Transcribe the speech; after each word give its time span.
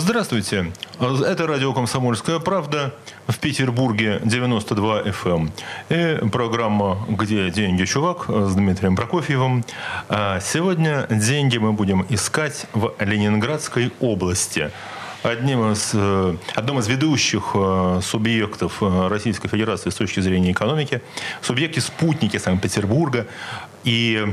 Здравствуйте. 0.00 0.72
Это 0.98 1.46
радио 1.46 1.74
«Комсомольская 1.74 2.38
правда» 2.38 2.94
в 3.26 3.38
Петербурге 3.38 4.18
92 4.24 5.02
FM. 5.02 5.50
Эм. 5.90 6.24
И 6.24 6.28
программа 6.30 7.04
«Где 7.06 7.50
деньги, 7.50 7.84
чувак» 7.84 8.24
с 8.30 8.54
Дмитрием 8.54 8.96
Прокофьевым. 8.96 9.62
А 10.08 10.40
сегодня 10.40 11.06
деньги 11.10 11.58
мы 11.58 11.74
будем 11.74 12.06
искать 12.08 12.64
в 12.72 12.94
Ленинградской 12.98 13.92
области 14.00 14.70
одним 15.22 15.70
из, 15.70 15.90
э, 15.92 16.34
одним 16.54 16.78
из 16.78 16.88
ведущих 16.88 17.50
э, 17.52 18.00
субъектов 18.02 18.82
э, 18.82 19.08
Российской 19.08 19.48
Федерации 19.48 19.90
с 19.90 19.94
точки 19.94 20.20
зрения 20.20 20.52
экономики, 20.52 21.02
субъекте 21.42 21.82
спутники 21.82 22.38
Санкт-Петербурга. 22.38 23.26
И 23.84 24.26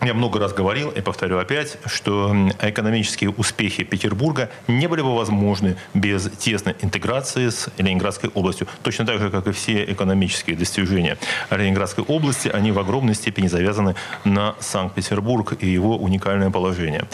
я 0.00 0.14
много 0.14 0.38
раз 0.38 0.52
говорил 0.52 0.90
и 0.90 1.00
повторю 1.00 1.38
опять, 1.38 1.76
что 1.86 2.34
экономические 2.62 3.30
успехи 3.30 3.82
Петербурга 3.82 4.50
не 4.68 4.86
были 4.86 5.02
бы 5.02 5.14
возможны 5.14 5.76
без 5.94 6.30
тесной 6.38 6.76
интеграции 6.80 7.48
с 7.48 7.68
Ленинградской 7.78 8.30
областью. 8.30 8.68
Точно 8.82 9.04
так 9.04 9.18
же, 9.18 9.30
как 9.30 9.46
и 9.48 9.52
все 9.52 9.84
экономические 9.84 10.56
достижения 10.56 11.18
Ленинградской 11.50 12.04
области, 12.04 12.48
они 12.48 12.70
в 12.70 12.78
огромной 12.78 13.14
степени 13.14 13.48
завязаны 13.48 13.96
на 14.24 14.54
Санкт-Петербург 14.60 15.54
и 15.58 15.66
его 15.68 15.96
уникальное 15.96 16.50
положение. 16.50 17.04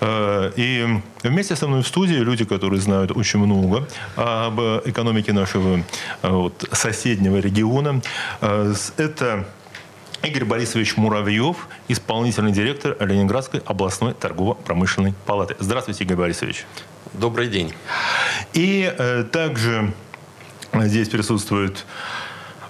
Э, 0.00 0.50
и 0.56 1.00
вместе 1.22 1.54
со 1.54 1.68
мной 1.68 1.82
в 1.82 1.86
студии 1.86 2.14
люди, 2.14 2.44
которые 2.44 2.80
знают 2.80 3.12
очень 3.16 3.38
много 3.38 3.86
об 4.16 4.60
экономике 4.84 5.32
нашего 5.32 5.78
э, 6.22 6.28
вот, 6.28 6.68
соседнего 6.72 7.38
региона. 7.38 8.00
Э, 8.40 8.74
это 8.96 9.46
Игорь 10.22 10.44
Борисович 10.44 10.96
Муравьев, 10.96 11.68
исполнительный 11.88 12.52
директор 12.52 12.96
Ленинградской 13.00 13.60
областной 13.60 14.14
торгово-промышленной 14.14 15.14
палаты. 15.26 15.56
Здравствуйте, 15.58 16.04
Игорь 16.04 16.16
Борисович. 16.16 16.64
Добрый 17.12 17.48
день. 17.48 17.74
И 18.52 18.92
э, 18.96 19.24
также 19.24 19.92
здесь 20.72 21.08
присутствует 21.08 21.84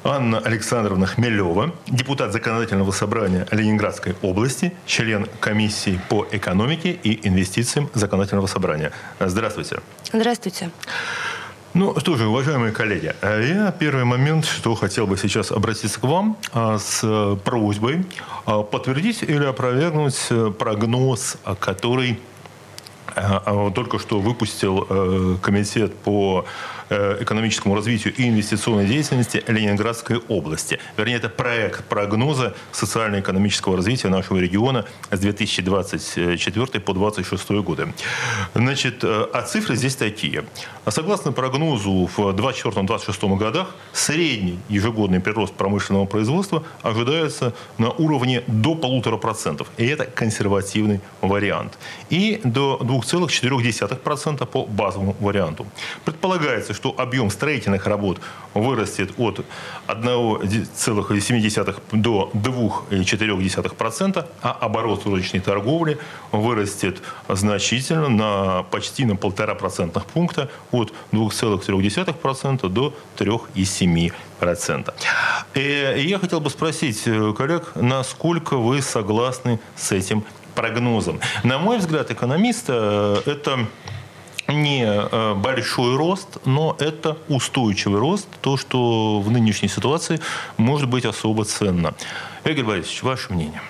Анна 0.04 0.38
Александровна 0.38 1.06
Хмелева, 1.06 1.74
депутат 1.86 2.32
Законодательного 2.32 2.90
собрания 2.90 3.46
Ленинградской 3.50 4.16
области, 4.22 4.72
член 4.86 5.26
комиссии 5.38 6.00
по 6.08 6.26
экономике 6.32 6.90
и 6.90 7.26
инвестициям 7.28 7.88
Законодательного 7.94 8.46
собрания. 8.46 8.92
Здравствуйте. 9.20 9.80
Здравствуйте. 10.12 10.70
Ну 11.74 11.98
что 11.98 12.18
же, 12.18 12.26
уважаемые 12.26 12.70
коллеги, 12.70 13.14
э, 13.22 13.48
я 13.48 13.72
первый 13.72 14.04
момент, 14.04 14.44
что 14.44 14.74
хотел 14.74 15.06
бы 15.06 15.16
сейчас 15.16 15.50
обратиться 15.50 15.98
к 15.98 16.02
вам 16.02 16.36
а, 16.52 16.78
с 16.78 17.38
просьбой 17.44 18.04
а, 18.44 18.62
подтвердить 18.62 19.22
или 19.22 19.42
опровергнуть 19.44 20.26
э, 20.28 20.52
прогноз, 20.58 21.38
который 21.60 22.18
только 23.74 23.98
что 23.98 24.20
выпустил 24.20 24.86
э, 24.88 25.36
комитет 25.42 25.94
по 25.94 26.44
Э, 26.44 26.81
экономическому 27.20 27.74
развитию 27.74 28.14
и 28.14 28.28
инвестиционной 28.28 28.86
деятельности 28.86 29.42
Ленинградской 29.46 30.18
области. 30.28 30.78
Вернее, 30.96 31.16
это 31.16 31.28
проект 31.28 31.84
прогноза 31.84 32.54
социально-экономического 32.72 33.76
развития 33.76 34.08
нашего 34.08 34.38
региона 34.38 34.84
с 35.10 35.18
2024 35.18 36.80
по 36.80 36.92
2026 36.92 37.50
годы. 37.62 37.92
Значит, 38.54 39.04
э, 39.04 39.26
а 39.32 39.42
цифры 39.42 39.76
здесь 39.76 39.96
такие. 39.96 40.44
Согласно 40.88 41.32
прогнозу, 41.32 42.08
в 42.16 42.18
2024-2026 42.18 43.36
годах 43.36 43.74
средний 43.92 44.58
ежегодный 44.68 45.20
прирост 45.20 45.54
промышленного 45.54 46.06
производства 46.06 46.62
ожидается 46.82 47.54
на 47.78 47.90
уровне 47.90 48.42
до 48.46 48.74
полутора 48.74 49.16
процентов. 49.16 49.70
И 49.76 49.86
это 49.86 50.04
консервативный 50.04 51.00
вариант. 51.20 51.78
И 52.10 52.40
до 52.44 52.78
2,4% 52.82 54.46
по 54.46 54.66
базовому 54.66 55.16
варианту. 55.20 55.66
Предполагается, 56.04 56.74
что 56.74 56.81
что 56.82 56.94
объем 56.98 57.30
строительных 57.30 57.86
работ 57.86 58.18
вырастет 58.54 59.12
от 59.16 59.46
1,7 59.86 61.80
до 61.92 62.30
2,4%, 62.34 64.26
а 64.42 64.50
оборот 64.50 65.06
розничной 65.06 65.38
торговли 65.38 65.98
вырастет 66.32 67.00
значительно 67.28 68.08
на 68.08 68.64
почти 68.64 69.04
на 69.04 69.14
полтора 69.14 69.54
процентных 69.54 70.06
пункта 70.06 70.50
от 70.72 70.92
2,3% 71.12 72.68
до 72.68 72.92
3,7%. 73.16 74.92
И 75.54 76.04
я 76.08 76.18
хотел 76.18 76.40
бы 76.40 76.50
спросить 76.50 77.02
э, 77.06 77.32
коллег, 77.38 77.76
насколько 77.76 78.56
вы 78.56 78.82
согласны 78.82 79.60
с 79.76 79.92
этим 79.92 80.24
прогнозом? 80.56 81.20
На 81.44 81.58
мой 81.58 81.78
взгляд, 81.78 82.10
экономиста, 82.10 83.22
э, 83.24 83.30
это 83.30 83.68
не 84.48 84.84
э, 84.84 85.34
большой 85.34 85.96
рост, 85.96 86.38
но 86.44 86.76
это 86.78 87.16
устойчивый 87.28 88.00
рост, 88.00 88.28
то, 88.40 88.56
что 88.56 89.20
в 89.20 89.30
нынешней 89.30 89.68
ситуации 89.68 90.20
может 90.56 90.88
быть 90.88 91.04
особо 91.04 91.44
ценно. 91.44 91.94
Игорь 92.44 92.64
Борисович, 92.64 93.02
ваше 93.02 93.32
мнение? 93.32 93.62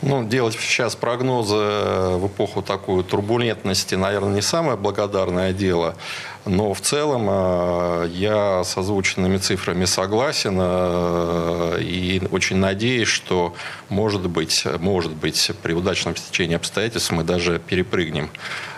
Ну, 0.00 0.22
делать 0.24 0.56
сейчас 0.60 0.94
прогнозы 0.94 1.56
в 1.56 2.28
эпоху 2.28 2.62
такой 2.62 3.02
турбулентности, 3.02 3.96
наверное, 3.96 4.34
не 4.34 4.42
самое 4.42 4.76
благодарное 4.76 5.52
дело. 5.52 5.96
Но 6.44 6.72
в 6.72 6.80
целом 6.80 7.26
э, 7.28 8.08
я 8.12 8.62
с 8.64 8.78
озвученными 8.78 9.38
цифрами 9.38 9.84
согласен 9.86 10.56
э, 10.58 11.78
и 11.82 12.22
очень 12.30 12.56
надеюсь, 12.56 13.08
что, 13.08 13.54
может 13.88 14.28
быть, 14.28 14.64
может 14.78 15.12
быть, 15.12 15.50
при 15.62 15.72
удачном 15.72 16.16
стечении 16.16 16.56
обстоятельств 16.56 17.10
мы 17.10 17.24
даже 17.24 17.58
перепрыгнем 17.58 18.26
э, 18.26 18.77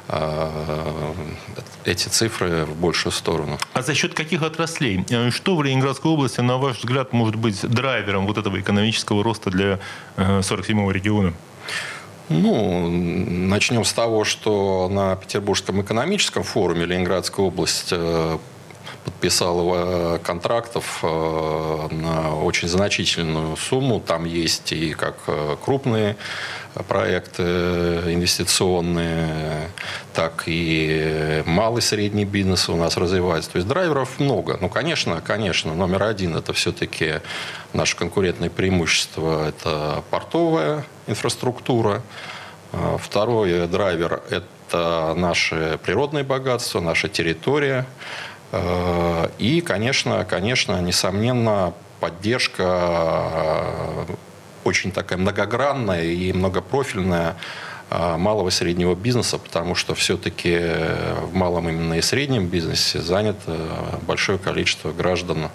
эти 1.85 2.09
цифры 2.09 2.65
в 2.65 2.75
большую 2.77 3.13
сторону. 3.13 3.59
А 3.73 3.83
за 3.83 3.95
счет 3.95 4.15
каких 4.15 4.43
отраслей? 4.43 5.05
Что 5.31 5.57
в 5.57 5.63
Ленинградской 5.63 6.11
области, 6.11 6.41
на 6.41 6.59
ваш 6.59 6.79
взгляд, 6.79 7.13
может 7.13 7.37
быть 7.37 7.61
драйвером 7.67 8.27
вот 8.27 8.39
этого 8.39 8.61
экономического 8.61 9.23
роста 9.23 9.51
для 9.51 9.79
47-го 10.17 10.91
региона? 10.91 11.33
Ну, 12.29 12.89
начнем 12.89 13.85
с 13.85 13.93
того, 13.93 14.25
что 14.25 14.89
на 14.89 15.17
Петербургском 15.17 15.83
экономическом 15.83 16.45
форуме 16.45 16.87
Ленинградская 16.87 17.47
область 17.47 17.93
э, 19.05 19.05
подписала 19.05 20.19
контрактов 20.19 21.01
э, 21.03 21.89
на 21.91 22.37
очень 22.37 22.69
значительную 22.69 23.57
сумму. 23.57 24.01
Там 24.01 24.25
есть 24.25 24.73
и 24.73 24.93
как 24.93 25.17
э, 25.27 25.57
крупные 25.65 26.17
проекты 26.87 27.43
инвестиционные, 27.43 29.71
так 30.15 30.45
и 30.47 31.43
малый 31.45 31.83
средний 31.83 32.25
бизнес 32.25 32.69
у 32.69 32.77
нас 32.77 32.97
развивается. 32.97 33.51
То 33.51 33.57
есть 33.57 33.69
драйверов 33.69 34.21
много. 34.21 34.57
Ну, 34.61 34.69
конечно, 34.69 35.21
конечно, 35.21 35.75
номер 35.75 36.05
один 36.05 36.37
это 36.37 36.53
все-таки 36.53 37.15
наше 37.73 37.97
конкурентное 37.97 38.51
преимущество– 38.51 39.49
это 39.51 40.05
портовая 40.11 40.85
инфраструктура. 41.09 42.03
Второй 43.01 43.67
драйвер– 43.67 44.23
это 44.31 45.15
наши 45.17 45.81
природные 45.83 46.23
богатства, 46.23 46.81
наша 46.81 47.09
территория. 47.09 47.85
А, 48.53 49.31
и, 49.39 49.61
конечно, 49.61 50.25
конечно, 50.25 50.81
несомненно, 50.81 51.73
поддержка 52.01 52.65
а, 52.67 54.07
очень 54.65 54.93
такая 54.93 55.19
многогранная 55.19 56.05
и 56.05 56.33
многопрофильная 56.33 57.37
малого 57.91 58.51
и 58.51 58.53
среднего 58.53 58.95
бизнеса, 58.95 59.37
потому 59.37 59.75
что 59.75 59.97
все-таки 59.97 60.57
в 61.23 61.35
малом 61.35 61.69
именно 61.69 61.95
и 61.95 62.01
среднем 62.01 62.47
бизнесе 62.47 63.01
занято 63.01 63.59
большое 64.03 64.39
количество 64.39 64.93
граждан 64.93 65.49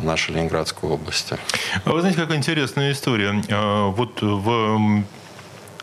нашей 0.00 0.36
Ленинградской 0.36 0.88
области. 0.88 1.36
Вы 1.84 1.98
знаете, 1.98 2.20
какая 2.20 2.38
интересная 2.38 2.92
история. 2.92 3.42
Вот 3.90 4.22
в 4.22 5.02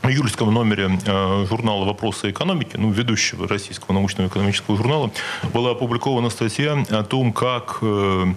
июльском 0.04 0.54
номере 0.54 1.00
э, 1.06 1.46
журнала 1.48 1.86
«Вопросы 1.86 2.32
экономики», 2.32 2.76
ну, 2.78 2.92
ведущего 2.92 3.48
российского 3.48 3.94
научного 3.94 4.28
экономического 4.28 4.78
журнала, 4.78 5.12
была 5.54 5.72
опубликована 5.72 6.30
статья 6.30 6.84
о 6.90 7.04
том, 7.04 7.34
как 7.34 7.80
э, 7.82 8.34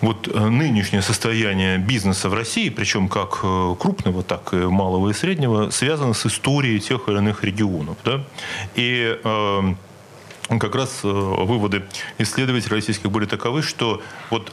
вот 0.00 0.28
э, 0.28 0.38
нынешнее 0.48 1.02
состояние 1.02 1.78
бизнеса 1.78 2.28
в 2.28 2.34
России, 2.34 2.68
причем 2.68 3.08
как 3.08 3.40
крупного, 3.40 4.22
так 4.22 4.52
и 4.52 4.56
малого 4.56 5.10
и 5.10 5.12
среднего, 5.12 5.70
связано 5.70 6.14
с 6.14 6.24
историей 6.26 6.78
тех 6.78 7.08
или 7.08 7.18
иных 7.18 7.42
регионов. 7.42 7.96
Да? 8.04 8.22
И 8.76 9.18
э, 9.22 9.74
как 10.48 10.74
раз 10.74 11.00
выводы 11.02 11.82
исследователей 12.18 12.76
российских 12.76 13.10
были 13.10 13.26
таковы, 13.26 13.62
что 13.62 14.02
вот 14.30 14.52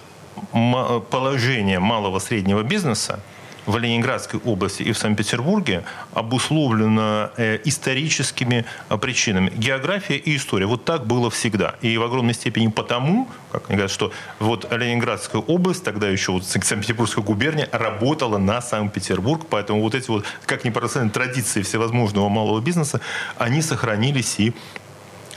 положение 1.09 1.79
малого 1.79 2.17
и 2.17 2.21
среднего 2.21 2.63
бизнеса 2.63 3.19
в 3.65 3.77
Ленинградской 3.77 4.39
области 4.39 4.83
и 4.83 4.91
в 4.91 4.97
Санкт-Петербурге 4.97 5.83
обусловлено 6.13 7.29
э, 7.37 7.59
историческими 7.65 8.65
э, 8.89 8.97
причинами. 8.97 9.51
География 9.55 10.17
и 10.17 10.35
история. 10.35 10.65
Вот 10.65 10.85
так 10.85 11.05
было 11.05 11.29
всегда. 11.29 11.75
И 11.81 11.97
в 11.97 12.03
огромной 12.03 12.33
степени 12.33 12.67
потому, 12.67 13.27
как 13.51 13.69
они 13.69 13.77
говорят, 13.77 13.91
что 13.91 14.11
вот 14.39 14.71
Ленинградская 14.71 15.41
область, 15.41 15.83
тогда 15.83 16.09
еще 16.09 16.31
вот 16.31 16.45
Санкт-Петербургская 16.45 17.23
губерния, 17.23 17.69
работала 17.71 18.37
на 18.37 18.61
Санкт-Петербург. 18.61 19.45
Поэтому 19.49 19.81
вот 19.81 19.95
эти 19.95 20.09
вот, 20.09 20.25
как 20.45 20.65
ни 20.65 20.69
парадоксально, 20.69 21.11
традиции 21.11 21.61
всевозможного 21.61 22.29
малого 22.29 22.61
бизнеса, 22.61 23.01
они 23.37 23.61
сохранились 23.61 24.39
и 24.39 24.53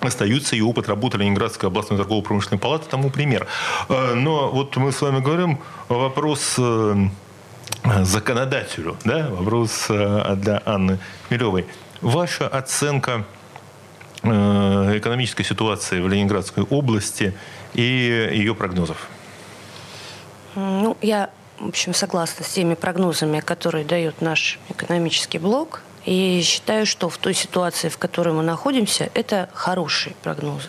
остаются, 0.01 0.57
и 0.57 0.61
опыт 0.61 0.89
работы 0.89 1.19
Ленинградской 1.19 1.69
областной 1.69 1.99
торгово-промышленной 1.99 2.59
палаты 2.59 2.89
тому 2.89 3.11
пример. 3.11 3.47
Э, 3.89 4.15
но 4.15 4.51
вот 4.51 4.77
мы 4.77 4.93
с 4.93 5.01
вами 5.01 5.21
говорим 5.21 5.59
вопрос 5.89 6.59
законодателю, 8.03 8.97
да, 9.05 9.29
вопрос 9.31 9.87
э, 9.89 10.35
для 10.37 10.63
Анны 10.65 10.99
Милевой. 11.31 11.67
Ваша 12.01 12.49
оценка 12.49 13.25
э, 14.23 14.99
экономической 14.99 15.45
ситуации 15.45 16.01
в 16.01 16.09
Ленинградской 16.09 16.65
области 16.65 17.35
и 17.75 17.83
ее 17.83 18.55
прогнозов? 18.55 19.09
Ну, 20.55 20.97
я, 21.03 21.31
в 21.59 21.69
общем, 21.69 21.95
согласна 21.95 22.45
с 22.45 22.49
теми 22.49 22.75
прогнозами, 22.75 23.41
которые 23.41 23.85
дает 23.85 24.21
наш 24.21 24.59
экономический 24.69 25.39
блок. 25.39 25.83
И 26.05 26.43
считаю, 26.45 26.85
что 26.85 27.09
в 27.09 27.17
той 27.17 27.33
ситуации, 27.33 27.89
в 27.89 27.97
которой 27.97 28.35
мы 28.35 28.43
находимся, 28.43 29.11
это 29.15 29.49
хорошие 29.55 30.15
прогнозы. 30.23 30.69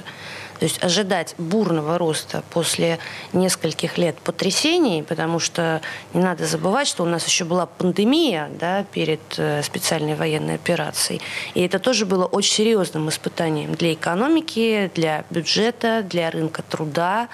То 0.59 0.65
есть 0.65 0.83
ожидать 0.83 1.35
бурного 1.37 1.97
роста 1.97 2.43
после 2.51 2.99
нескольких 3.33 3.97
лет 3.97 4.17
потрясений, 4.17 5.03
потому 5.03 5.39
что 5.39 5.81
не 6.13 6.21
надо 6.21 6.45
забывать, 6.45 6.87
что 6.87 7.03
у 7.03 7.05
нас 7.05 7.25
еще 7.27 7.43
была 7.43 7.65
пандемия 7.65 8.49
да, 8.59 8.83
перед 8.91 9.21
э, 9.37 9.61
специальной 9.63 10.15
военной 10.15 10.55
операцией. 10.55 11.21
И 11.55 11.61
это 11.61 11.79
тоже 11.79 12.05
было 12.05 12.25
очень 12.25 12.53
серьезным 12.55 13.09
испытанием 13.09 13.75
для 13.75 13.93
экономики, 13.93 14.91
для 14.95 15.25
бюджета, 15.29 16.03
для 16.03 16.31
рынка 16.31 16.63
труда. 16.63 17.27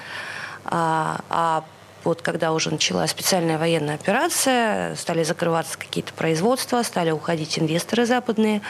А, 0.66 1.22
а 1.30 1.64
вот 2.04 2.22
когда 2.22 2.52
уже 2.52 2.72
началась 2.72 3.12
специальная 3.12 3.58
военная 3.58 3.96
операция, 3.96 4.96
стали 4.96 5.24
закрываться 5.24 5.78
какие-то 5.78 6.14
производства, 6.14 6.82
стали 6.82 7.12
уходить 7.12 7.60
инвесторы 7.60 8.06
западные. 8.06 8.62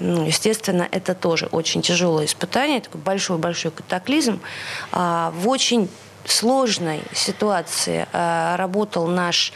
Ну, 0.00 0.26
естественно, 0.26 0.88
это 0.90 1.14
тоже 1.14 1.46
очень 1.46 1.82
тяжелое 1.82 2.26
испытание, 2.26 2.80
такой 2.80 3.00
большой-большой 3.00 3.72
катаклизм. 3.72 4.40
А, 4.92 5.32
в 5.36 5.48
очень 5.48 5.88
сложной 6.24 7.02
ситуации 7.12 8.06
а, 8.12 8.56
работал 8.56 9.06
наш 9.06 9.52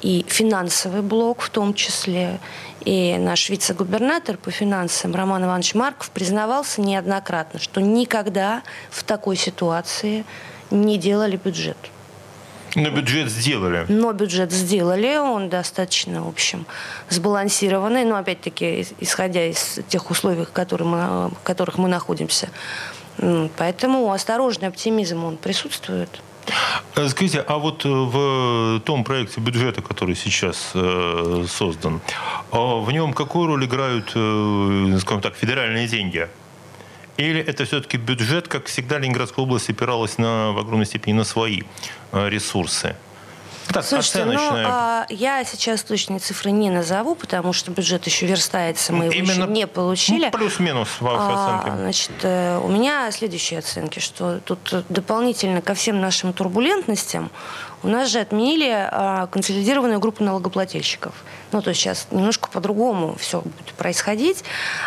и 0.00 0.24
финансовый 0.28 1.02
блок 1.02 1.40
в 1.40 1.50
том 1.50 1.74
числе. 1.74 2.38
И 2.84 3.16
наш 3.18 3.48
вице-губернатор 3.48 4.36
по 4.36 4.50
финансам 4.50 5.14
Роман 5.14 5.44
Иванович 5.44 5.74
Марков 5.74 6.10
признавался 6.10 6.80
неоднократно, 6.80 7.58
что 7.58 7.80
никогда 7.80 8.62
в 8.90 9.02
такой 9.02 9.36
ситуации 9.36 10.24
не 10.70 10.98
делали 10.98 11.36
бюджет. 11.36 11.76
Но 12.74 12.90
бюджет 12.90 13.30
сделали. 13.30 13.86
Но 13.88 14.12
бюджет 14.12 14.52
сделали, 14.52 15.16
он 15.16 15.48
достаточно, 15.48 16.22
в 16.22 16.28
общем, 16.28 16.66
сбалансированный, 17.08 18.04
но 18.04 18.16
опять-таки, 18.16 18.86
исходя 19.00 19.44
из 19.44 19.80
тех 19.88 20.10
условий, 20.10 20.44
в 20.44 20.52
которых 20.52 20.86
мы, 20.86 21.28
в 21.28 21.42
которых 21.44 21.78
мы 21.78 21.88
находимся. 21.88 22.48
Поэтому 23.56 24.12
осторожный 24.12 24.68
оптимизм, 24.68 25.24
он 25.24 25.36
присутствует. 25.36 26.20
Э, 26.94 27.08
скажите, 27.08 27.40
а 27.40 27.58
вот 27.58 27.84
э, 27.84 27.88
в 27.88 28.80
том 28.80 29.04
проекте 29.04 29.40
бюджета, 29.40 29.82
который 29.82 30.14
сейчас 30.14 30.70
э, 30.74 31.44
создан, 31.48 32.00
а 32.50 32.80
в 32.80 32.90
нем 32.90 33.12
какую 33.12 33.46
роль 33.46 33.64
играют, 33.64 34.10
скажем 34.10 35.20
так, 35.20 35.34
федеральные 35.34 35.88
деньги? 35.88 36.28
Или 37.18 37.40
это 37.40 37.64
все-таки 37.64 37.96
бюджет, 37.96 38.46
как 38.46 38.66
всегда, 38.66 38.98
Ленинградская 38.98 39.44
область 39.44 39.68
опиралась 39.68 40.18
на, 40.18 40.52
в 40.52 40.58
огромной 40.58 40.86
степени 40.86 41.14
на 41.14 41.24
свои 41.24 41.62
э, 42.12 42.28
ресурсы? 42.28 42.94
Так, 43.72 43.84
Слушайте, 43.84 44.24
ну, 44.24 44.40
а, 44.40 45.06
я 45.10 45.44
сейчас 45.44 45.82
точные 45.82 46.20
цифры 46.20 46.50
не 46.50 46.70
назову, 46.70 47.14
потому 47.14 47.52
что 47.52 47.70
бюджет 47.70 48.06
еще 48.06 48.26
верстается, 48.26 48.92
мы 48.92 49.06
его 49.06 49.14
Именно, 49.14 49.42
еще 49.42 49.46
не 49.46 49.66
получили. 49.66 50.24
Ну, 50.32 50.38
плюс-минус 50.38 50.88
ваши 51.00 51.16
а, 51.20 51.60
оценки. 51.60 51.76
Значит, 51.76 52.10
э, 52.22 52.60
у 52.64 52.68
меня 52.68 53.10
следующие 53.12 53.58
оценки, 53.58 53.98
что 53.98 54.40
тут 54.40 54.84
дополнительно 54.88 55.60
ко 55.60 55.74
всем 55.74 56.00
нашим 56.00 56.32
турбулентностям 56.32 57.30
у 57.82 57.88
нас 57.88 58.08
же 58.08 58.18
отменили 58.18 58.70
а, 58.70 59.26
консолидированную 59.28 60.00
группу 60.00 60.24
налогоплательщиков. 60.24 61.14
Ну, 61.52 61.62
то 61.62 61.70
есть 61.70 61.80
сейчас 61.80 62.08
немножко 62.10 62.48
по-другому 62.48 63.16
все 63.18 63.40
будет 63.40 63.72
происходить. 63.76 64.44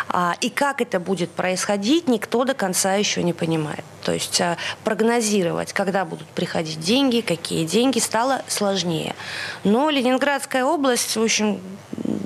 А, 0.08 0.34
и 0.40 0.50
как 0.50 0.80
это 0.80 1.00
будет 1.00 1.30
происходить, 1.30 2.08
никто 2.08 2.44
до 2.44 2.54
конца 2.54 2.94
еще 2.94 3.22
не 3.22 3.32
понимает. 3.32 3.84
То 4.02 4.12
есть 4.12 4.40
а, 4.40 4.58
прогнозировать, 4.84 5.72
когда 5.72 6.04
будут 6.04 6.26
приходить 6.28 6.80
деньги, 6.80 7.20
какие 7.20 7.64
деньги, 7.64 7.98
стало 7.98 8.42
сложнее. 8.46 8.71
Но 9.64 9.90
Ленинградская 9.90 10.64
область, 10.64 11.16
в 11.16 11.22
общем, 11.22 11.60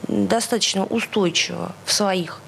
достаточно 0.09 0.85
устойчива 0.85 1.73
в 1.85 1.93
своих 1.93 2.41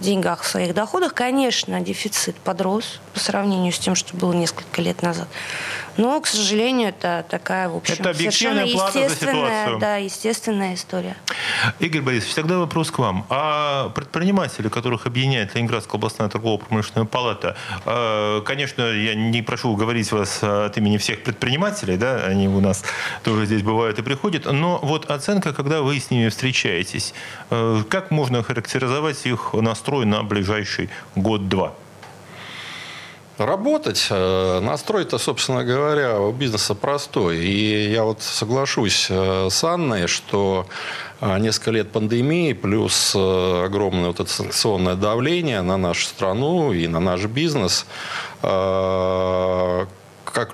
деньгах, 0.00 0.42
в 0.42 0.46
своих 0.46 0.74
доходах. 0.74 1.14
Конечно, 1.14 1.80
дефицит 1.80 2.36
подрос 2.36 3.00
по 3.18 3.24
сравнению 3.24 3.72
с 3.72 3.78
тем, 3.80 3.96
что 3.96 4.16
было 4.16 4.32
несколько 4.32 4.80
лет 4.80 5.02
назад. 5.02 5.26
Но, 5.96 6.20
к 6.20 6.28
сожалению, 6.28 6.90
это 6.90 7.26
такая, 7.28 7.68
в 7.68 7.74
общем, 7.74 7.94
это 7.98 8.14
совершенно 8.14 8.60
естественная, 8.60 9.76
да, 9.78 9.96
естественная 9.96 10.74
история. 10.74 11.16
Игорь 11.80 12.02
Борисович, 12.02 12.34
тогда 12.34 12.58
вопрос 12.58 12.92
к 12.92 13.00
вам. 13.00 13.26
А 13.28 13.88
предприниматели, 13.88 14.68
которых 14.68 15.06
объединяет 15.06 15.56
Ленинградская 15.56 15.98
областная 15.98 16.28
торгово-промышленная 16.28 17.06
палата, 17.06 17.56
а, 17.84 18.40
конечно, 18.42 18.82
я 18.82 19.16
не 19.16 19.42
прошу 19.42 19.74
говорить 19.74 20.12
вас 20.12 20.38
от 20.40 20.78
имени 20.78 20.96
всех 20.98 21.24
предпринимателей, 21.24 21.96
да, 21.96 22.24
они 22.24 22.46
у 22.46 22.60
нас 22.60 22.84
тоже 23.24 23.46
здесь 23.46 23.62
бывают 23.62 23.98
и 23.98 24.02
приходят, 24.02 24.44
но 24.44 24.78
вот 24.80 25.10
оценка, 25.10 25.52
когда 25.52 25.82
вы 25.82 25.98
с 25.98 26.12
ними 26.12 26.28
встречаетесь, 26.28 27.14
э, 27.50 27.82
как 27.90 28.12
можно 28.12 28.44
характеризовать 28.44 29.26
их 29.26 29.54
настрой 29.54 30.06
на 30.06 30.22
ближайший 30.22 30.88
год-два? 31.16 31.74
Работать. 33.38 34.08
Э, 34.10 34.58
настрой-то, 34.60 35.18
собственно 35.18 35.62
говоря, 35.62 36.20
у 36.20 36.32
бизнеса 36.32 36.74
простой. 36.74 37.38
И 37.38 37.92
я 37.92 38.02
вот 38.02 38.20
соглашусь 38.20 39.06
э, 39.10 39.46
с 39.48 39.62
Анной, 39.62 40.08
что 40.08 40.66
э, 41.20 41.38
несколько 41.38 41.70
лет 41.70 41.92
пандемии 41.92 42.52
плюс 42.52 43.14
огромное 43.14 44.08
вот 44.08 44.18
это 44.18 44.28
санкционное 44.28 44.96
давление 44.96 45.62
на 45.62 45.76
нашу 45.76 46.06
страну 46.06 46.72
и 46.72 46.88
на 46.88 46.98
наш 46.98 47.26
бизнес, 47.26 47.86
как 48.40 48.48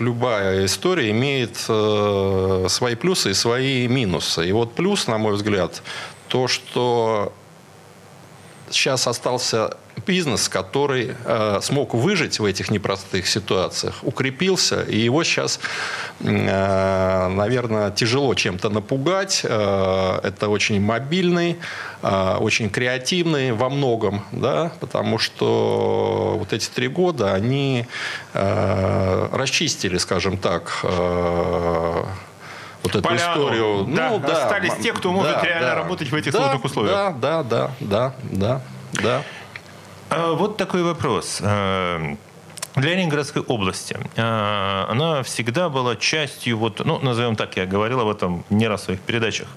любая 0.01 0.67
история, 0.67 1.11
имеет 1.11 1.57
свои 1.57 2.95
плюсы 2.97 3.31
и 3.31 3.35
свои 3.35 3.89
минусы. 3.89 4.47
И 4.47 4.53
вот 4.53 4.75
плюс, 4.75 5.07
на 5.07 5.17
мой 5.17 5.35
взгляд, 5.35 5.83
то, 6.29 6.49
что 6.49 7.33
сейчас 8.71 9.07
остался 9.07 9.79
бизнес, 10.07 10.49
который 10.49 11.15
э, 11.25 11.59
смог 11.63 11.95
выжить 11.95 12.39
в 12.39 12.45
этих 12.45 12.71
непростых 12.71 13.27
ситуациях, 13.27 13.97
укрепился, 14.03 14.83
и 14.83 14.99
его 14.99 15.25
сейчас, 15.25 15.61
э, 16.21 17.29
наверное, 17.29 17.91
тяжело 17.91 18.35
чем-то 18.35 18.71
напугать. 18.71 19.43
Э, 19.45 20.21
это 20.23 20.49
очень 20.49 20.81
мобильный, 20.81 21.59
э, 22.03 22.37
очень 22.41 22.71
креативный 22.71 23.53
во 23.53 23.69
многом, 23.69 24.25
да, 24.33 24.73
потому 24.81 25.19
что 25.19 26.37
вот 26.39 26.53
эти 26.53 26.69
три 26.69 26.89
года 26.89 27.35
они 27.35 27.87
э, 28.35 29.29
расчистили, 29.33 29.99
скажем 29.99 30.39
так, 30.39 30.81
э, 30.83 32.05
вот 32.85 32.95
эту 32.95 33.03
Поляну. 33.03 33.33
историю. 33.33 33.85
Да, 33.89 34.11
ну, 34.11 34.19
да, 34.19 34.45
остались 34.45 34.75
те, 34.83 34.93
кто 34.93 35.11
может 35.11 35.33
да, 35.33 35.43
реально 35.43 35.69
да, 35.69 35.75
работать 35.75 36.11
в 36.11 36.15
этих 36.15 36.33
да, 36.33 36.39
сложных 36.39 36.65
условиях. 36.65 36.95
Да, 36.95 37.43
да, 37.43 37.43
да, 37.43 37.71
да, 37.81 38.15
да, 38.31 38.61
да. 39.03 39.23
А, 40.15 40.33
вот 40.35 40.57
такой 40.57 40.83
вопрос. 40.83 41.41
А, 41.43 42.17
для 42.77 42.95
Ленинградской 42.95 43.43
области 43.43 43.97
а, 44.17 44.87
она 44.89 45.23
всегда 45.23 45.69
была 45.69 45.97
частью, 45.97 46.59
вот, 46.59 46.85
ну, 46.85 46.99
назовем 47.01 47.35
так, 47.37 47.57
я 47.57 47.67
говорил 47.67 48.01
об 48.01 48.09
этом 48.09 48.45
не 48.49 48.69
раз 48.69 48.83
в 48.83 48.85
своих 48.85 49.01
передачах, 49.01 49.49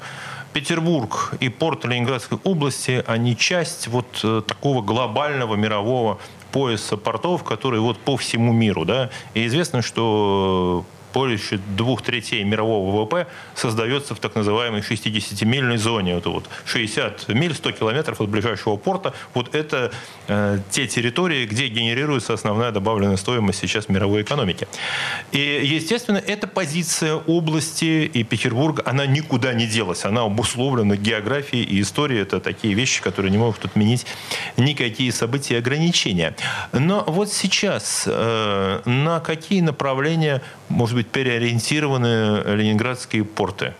Петербург 0.53 1.33
и 1.39 1.49
порт 1.49 1.85
Ленинградской 1.85 2.39
области, 2.43 3.03
они 3.05 3.37
часть 3.37 3.87
вот 3.87 4.07
э, 4.23 4.41
такого 4.47 4.81
глобального 4.81 5.55
мирового 5.55 6.17
пояса 6.51 6.97
портов, 6.97 7.43
который 7.43 7.79
вот 7.79 7.99
по 7.99 8.17
всему 8.17 8.53
миру, 8.53 8.83
да, 8.83 9.11
и 9.35 9.45
известно, 9.45 9.83
что 9.83 10.83
больше 11.17 11.59
двух 11.75 12.03
третей 12.03 12.43
мирового 12.43 12.91
ВВП 12.91 13.25
создается 13.55 14.13
в 14.13 14.19
так 14.19 14.35
называемой 14.35 14.81
60-мильной 14.81 15.77
зоне. 15.77 16.11
Это 16.13 16.29
вот 16.29 16.45
60 16.65 17.29
миль, 17.29 17.55
100 17.55 17.71
километров 17.71 18.21
от 18.21 18.29
ближайшего 18.29 18.77
порта. 18.77 19.15
Вот 19.33 19.55
это 19.55 19.91
э, 20.27 20.59
те 20.69 20.85
территории, 20.85 21.47
где 21.47 21.69
генерируется 21.69 22.33
основная 22.33 22.71
добавленная 22.71 23.17
стоимость 23.17 23.57
сейчас 23.57 23.89
мировой 23.89 24.21
экономики. 24.21 24.67
И, 25.31 25.39
естественно, 25.63 26.19
эта 26.19 26.45
позиция 26.45 27.15
области 27.15 28.05
и 28.13 28.23
Петербурга, 28.23 28.83
она 28.85 29.07
никуда 29.07 29.53
не 29.53 29.65
делась. 29.65 30.05
Она 30.05 30.21
обусловлена 30.21 30.97
географией 30.97 31.63
и 31.63 31.81
историей. 31.81 32.21
Это 32.21 32.39
такие 32.39 32.75
вещи, 32.75 33.01
которые 33.01 33.31
не 33.31 33.39
могут 33.39 33.65
отменить 33.65 34.05
никакие 34.55 35.11
события 35.11 35.55
и 35.55 35.57
ограничения. 35.57 36.35
Но 36.73 37.03
вот 37.07 37.33
сейчас 37.33 38.03
э, 38.05 38.81
на 38.85 39.19
какие 39.19 39.61
направления, 39.61 40.43
может 40.69 40.95
быть, 40.95 41.06
переориентированы 41.11 42.43
ленинградские 42.55 43.23
порты? 43.23 43.73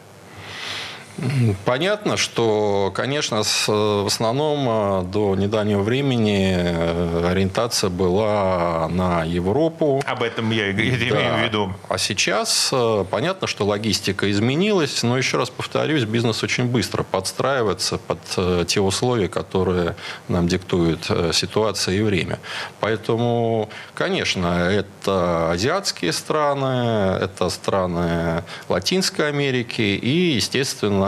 Понятно, 1.65 2.15
что, 2.15 2.91
конечно, 2.93 3.43
с, 3.43 3.67
в 3.67 4.05
основном 4.05 4.67
э, 4.69 5.03
до 5.05 5.35
недавнего 5.35 5.81
времени 5.81 6.55
э, 6.55 7.29
ориентация 7.31 7.89
была 7.89 8.87
на 8.89 9.23
Европу. 9.23 10.01
Об 10.05 10.21
этом 10.21 10.51
я 10.51 10.65
да. 10.65 10.71
имею 10.71 11.35
в 11.35 11.43
виду. 11.43 11.73
А 11.89 11.97
сейчас 11.97 12.69
э, 12.71 13.05
понятно, 13.09 13.47
что 13.47 13.65
логистика 13.65 14.29
изменилась, 14.29 15.01
но 15.01 15.17
еще 15.17 15.37
раз 15.37 15.49
повторюсь, 15.49 16.03
бизнес 16.03 16.43
очень 16.43 16.65
быстро 16.65 17.03
подстраивается 17.03 17.97
под 17.97 18.67
те 18.67 18.79
условия, 18.79 19.27
которые 19.27 19.95
нам 20.27 20.47
диктуют 20.47 21.09
ситуация 21.33 21.95
и 21.95 22.01
время. 22.01 22.39
Поэтому, 22.79 23.69
конечно, 23.93 24.69
это 24.69 25.51
азиатские 25.51 26.13
страны, 26.13 27.17
это 27.23 27.49
страны 27.49 28.43
Латинской 28.69 29.29
Америки 29.29 29.81
и, 29.81 30.35
естественно, 30.35 31.06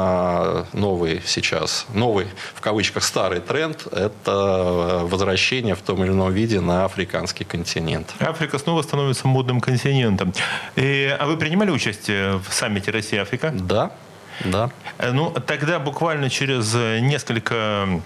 новый 0.74 1.22
сейчас, 1.26 1.86
новый, 1.94 2.28
в 2.56 2.62
кавычках, 2.62 3.04
старый 3.04 3.40
тренд– 3.40 3.88
это 3.92 5.02
возвращение 5.04 5.76
в 5.76 5.82
том 5.82 6.04
или 6.04 6.12
ином 6.12 6.32
виде 6.32 6.60
на 6.60 6.86
африканский 6.86 7.44
континент. 7.44 8.14
Африка 8.20 8.58
снова 8.60 8.82
становится 8.82 9.28
модным 9.28 9.62
континентом. 9.62 10.34
И, 10.76 11.16
а 11.20 11.26
вы 11.26 11.38
принимали 11.38 11.72
участие 11.72 12.38
в 12.38 12.54
саммите 12.54 12.92
Россия-Африка? 12.92 13.52
Да, 13.54 13.92
да. 14.46 14.70
Ну, 15.12 15.32
тогда 15.46 15.80
буквально 15.80 16.30
через 16.30 16.74
несколько 17.02 18.02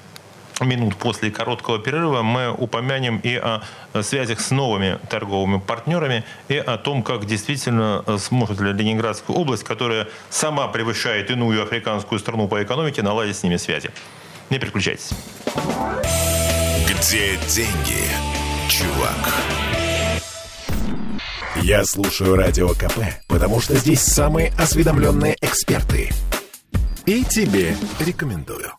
минут 0.62 0.96
после 0.96 1.32
короткого 1.32 1.80
перерыва 1.80 2.22
мы 2.22 2.52
упомянем 2.52 3.20
и 3.24 3.36
о 3.36 3.62
связях 4.02 4.40
с 4.40 4.52
новыми 4.52 5.00
торговыми 5.10 5.60
партнерами, 5.60 6.24
и 6.48 6.58
о 6.58 6.78
том, 6.78 7.04
как 7.04 7.26
действительно 7.26 8.04
сможет 8.20 8.60
ли 8.60 8.74
Ленинградская 8.74 9.36
область, 9.36 9.64
которая 9.64 10.08
сама 10.30 10.68
превышает 10.68 11.32
иную 11.32 11.64
африканскую 11.64 12.20
страну 12.20 12.48
по 12.48 12.62
экономике, 12.64 13.02
наладить 13.02 13.38
с 13.38 13.44
ними 13.44 13.58
связи. 13.58 13.90
Не 14.50 14.60
переключайтесь. 14.60 15.12
Где 16.88 17.38
деньги, 17.48 18.04
чувак? 18.70 19.34
Я 21.62 21.86
слушаю 21.86 22.36
Радио 22.36 22.70
КП, 22.70 23.00
потому 23.28 23.62
что 23.62 23.76
здесь 23.76 24.02
самые 24.02 24.52
осведомленные 24.58 25.38
эксперты. 25.42 26.10
И 27.06 27.24
тебе 27.24 27.76
рекомендую. 28.00 28.74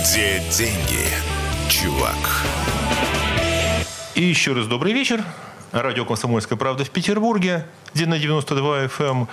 Где 0.00 0.40
деньги, 0.56 1.08
чувак? 1.68 2.44
И 4.14 4.22
еще 4.22 4.52
раз 4.52 4.66
добрый 4.66 4.92
вечер. 4.92 5.24
Радио 5.72 6.04
«Комсомольская 6.04 6.56
правда» 6.56 6.84
в 6.84 6.90
Петербурге, 6.90 7.66
где 7.94 8.06
на 8.06 8.18
92 8.18 8.84
FM. 8.84 8.88
Эм. 9.00 9.28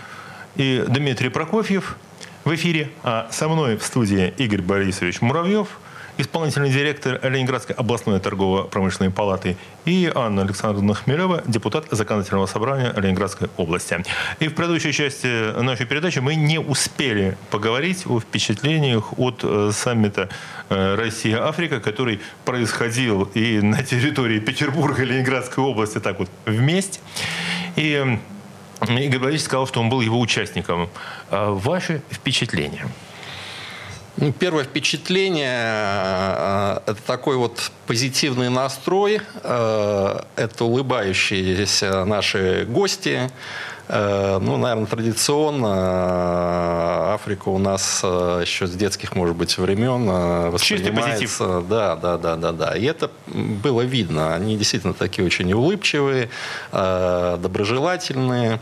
И 0.56 0.84
Дмитрий 0.88 1.30
Прокофьев 1.30 1.98
в 2.46 2.56
эфире. 2.56 2.90
А 3.04 3.28
со 3.32 3.48
мной 3.48 3.78
в 3.78 3.84
студии 3.84 4.34
Игорь 4.38 4.62
Борисович 4.62 5.22
Муравьев– 5.22 5.68
исполнительный 6.18 6.70
директор 6.70 7.20
Ленинградской 7.24 7.76
областной 7.76 8.20
торгово-промышленной 8.20 9.12
палаты, 9.12 9.58
и 9.86 10.12
Анна 10.14 10.42
Александровна 10.42 10.94
Хмелева, 10.94 11.44
депутат 11.46 11.86
Законодательного 11.92 12.46
собрания 12.46 12.94
Ленинградской 12.96 13.50
области. 13.58 14.04
И 14.40 14.48
в 14.48 14.56
предыдущей 14.56 14.92
части 14.92 15.60
нашей 15.62 15.86
передачи 15.86 16.20
мы 16.20 16.36
не 16.36 16.60
успели 16.60 17.38
поговорить 17.52 18.06
о 18.08 18.20
впечатлениях 18.20 19.18
от 19.20 19.42
э, 19.44 19.72
саммита 19.74 20.30
э, 20.70 20.96
Россия-Африка, 20.96 21.80
который 21.80 22.20
происходил 22.46 23.24
и 23.34 23.62
на 23.62 23.84
территории 23.84 24.40
Петербурга 24.40 25.04
и 25.04 25.06
Ленинградской 25.06 25.64
области 25.64 26.00
так 26.00 26.20
вот 26.20 26.30
вместе. 26.46 27.00
И 27.76 28.20
Игорь 28.82 29.20
Борисович 29.20 29.44
сказал, 29.44 29.68
что 29.68 29.80
он 29.82 29.90
был 29.90 30.02
его 30.02 30.20
участником. 30.20 30.90
А 31.30 31.52
ваши 31.52 32.02
впечатления? 32.12 32.88
Ну, 34.18 34.32
первое 34.32 34.64
впечатление 34.64 35.60
э,– 35.60 36.80
это 36.86 37.02
такой 37.06 37.36
вот 37.36 37.72
позитивный 37.86 38.50
настрой, 38.50 39.20
э, 39.44 40.20
это 40.38 40.64
улыбающиеся 40.64 42.06
наши 42.06 42.66
гости, 42.66 43.30
Э, 43.30 43.30
ну, 43.88 44.58
наверное, 44.58 44.88
традиционно 44.88 45.68
э, 45.68 47.14
Африка 47.14 47.50
у 47.50 47.60
нас 47.60 48.02
э, 48.04 48.40
еще 48.42 48.66
с 48.66 48.72
детских, 48.72 49.16
может 49.16 49.36
быть, 49.36 49.58
времен 49.58 50.08
воспринимается. 50.52 51.62
Да, 51.62 51.96
да, 51.96 52.18
да, 52.18 52.36
да, 52.36 52.52
да. 52.52 52.76
И 52.76 52.84
это 52.86 53.12
было 53.28 53.82
видно. 53.82 54.34
Они 54.34 54.58
действительно 54.58 54.94
такие 54.94 55.26
очень 55.26 55.54
улыбчивые, 55.54 56.30
доброжелательные. 56.72 58.60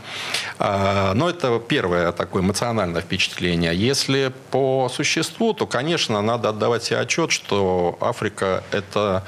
Но 0.58 1.30
это 1.30 1.58
первое 1.66 2.12
такое 2.12 2.42
эмоциональное 2.42 3.00
впечатление. 3.00 3.74
Если 3.74 4.32
по 4.50 4.90
существу, 4.92 5.54
то, 5.54 5.66
конечно, 5.66 6.20
надо 6.20 6.50
отдавать 6.50 6.84
себе 6.84 6.98
отчет, 6.98 7.30
что 7.30 7.96
Африка– 8.00 8.62
это 8.70 9.24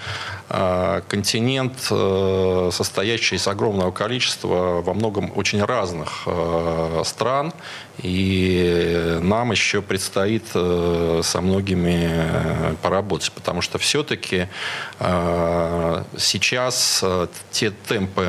континент, 1.08 1.78
состоящий 1.80 3.36
из 3.36 3.48
огромного 3.48 3.90
количества 3.90 4.82
во 4.82 4.94
многом 4.94 5.32
очень 5.34 5.62
разных 5.64 5.85
разных 5.86 6.22
э, 6.26 7.02
стран, 7.04 7.52
и 7.98 9.18
нам 9.22 9.52
еще 9.52 9.80
предстоит 9.80 10.44
э, 10.54 11.20
со 11.22 11.40
многими 11.40 12.10
э, 12.10 12.74
поработать, 12.82 13.32
потому 13.32 13.62
что 13.62 13.78
все-таки 13.78 14.48
сейчас 16.18 17.04
те 17.50 17.70
темпы 17.70 18.24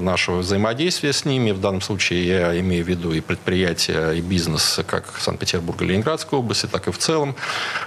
нашего 0.00 0.38
взаимодействия 0.38 1.12
с 1.12 1.24
ними, 1.24 1.50
в 1.50 1.60
данном 1.60 1.80
случае 1.80 2.26
я 2.26 2.60
имею 2.60 2.84
в 2.84 2.88
виду 2.88 3.12
и 3.12 3.20
предприятия, 3.20 4.12
и 4.12 4.20
бизнес 4.20 4.80
как 4.86 5.14
Санкт-Петербурга 5.18 5.84
Ленинградской 5.84 6.38
области, 6.38 6.66
так 6.66 6.88
и 6.88 6.90
в 6.90 6.98
целом 6.98 7.34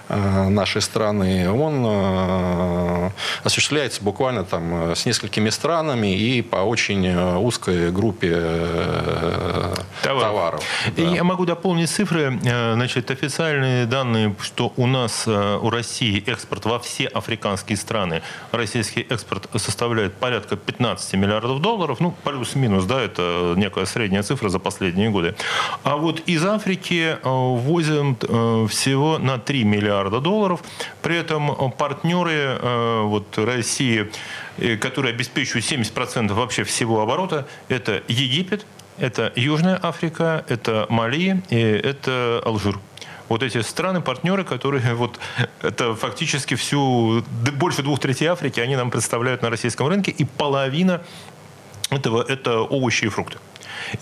нашей 0.09 0.81
страны, 0.81 1.49
он 1.49 3.11
осуществляется 3.43 4.03
буквально 4.03 4.43
там 4.43 4.95
с 4.95 5.05
несколькими 5.05 5.49
странами 5.49 6.15
и 6.15 6.41
по 6.41 6.57
очень 6.57 7.07
узкой 7.37 7.91
группе 7.91 8.29
товаров. 10.01 10.23
товаров 10.23 10.63
да. 10.95 11.01
Я 11.03 11.23
могу 11.23 11.45
дополнить 11.45 11.89
цифры. 11.89 12.39
Э, 12.43 12.73
значит, 12.73 13.11
официальные 13.11 13.85
данные, 13.85 14.35
что 14.41 14.73
у 14.77 14.87
нас, 14.87 15.23
э, 15.27 15.59
у 15.61 15.69
России 15.69 16.23
экспорт 16.25 16.65
во 16.65 16.79
все 16.79 17.05
африканские 17.07 17.77
страны, 17.77 18.21
российский 18.51 19.01
экспорт 19.09 19.47
составляет 19.55 20.13
порядка 20.15 20.55
15 20.55 21.13
миллиардов 21.15 21.61
долларов, 21.61 21.99
ну, 21.99 22.13
плюс-минус, 22.23 22.85
да, 22.85 23.01
это 23.01 23.53
некая 23.57 23.85
средняя 23.85 24.23
цифра 24.23 24.49
за 24.49 24.59
последние 24.59 25.09
годы. 25.09 25.35
А 25.83 25.97
вот 25.97 26.21
из 26.21 26.45
Африки 26.45 27.17
э, 27.21 27.29
возим 27.29 28.17
всего 28.67 29.17
на 29.17 29.37
3 29.37 29.63
миллиарда 29.63 30.19
долларов. 30.19 30.61
При 31.01 31.17
этом 31.17 31.71
партнеры 31.71 32.57
вот, 33.03 33.37
России, 33.37 34.11
которые 34.79 35.13
обеспечивают 35.13 35.65
70% 35.65 36.33
вообще 36.33 36.63
всего 36.63 37.01
оборота, 37.01 37.47
это 37.67 38.03
Египет, 38.07 38.65
это 38.99 39.31
Южная 39.35 39.79
Африка, 39.81 40.43
это 40.47 40.85
Мали 40.89 41.41
и 41.49 41.57
это 41.57 42.41
Алжир. 42.45 42.79
Вот 43.29 43.43
эти 43.43 43.61
страны-партнеры, 43.61 44.43
которые 44.43 44.93
вот 44.95 45.19
это 45.61 45.95
фактически 45.95 46.55
всю, 46.55 47.23
больше 47.53 47.83
двух 47.83 47.99
третей 47.99 48.27
Африки, 48.27 48.59
они 48.59 48.75
нам 48.75 48.91
представляют 48.91 49.41
на 49.41 49.49
российском 49.49 49.87
рынке, 49.87 50.11
и 50.11 50.25
половина 50.25 51.01
этого 51.89 52.23
это 52.27 52.59
овощи 52.61 53.05
и 53.05 53.09
фрукты. 53.09 53.37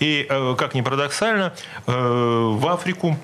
И, 0.00 0.26
э, 0.28 0.54
как 0.58 0.74
ни 0.74 0.80
парадоксально, 0.80 1.54
э, 1.86 1.92
в 1.92 2.66
Африку 2.68 3.18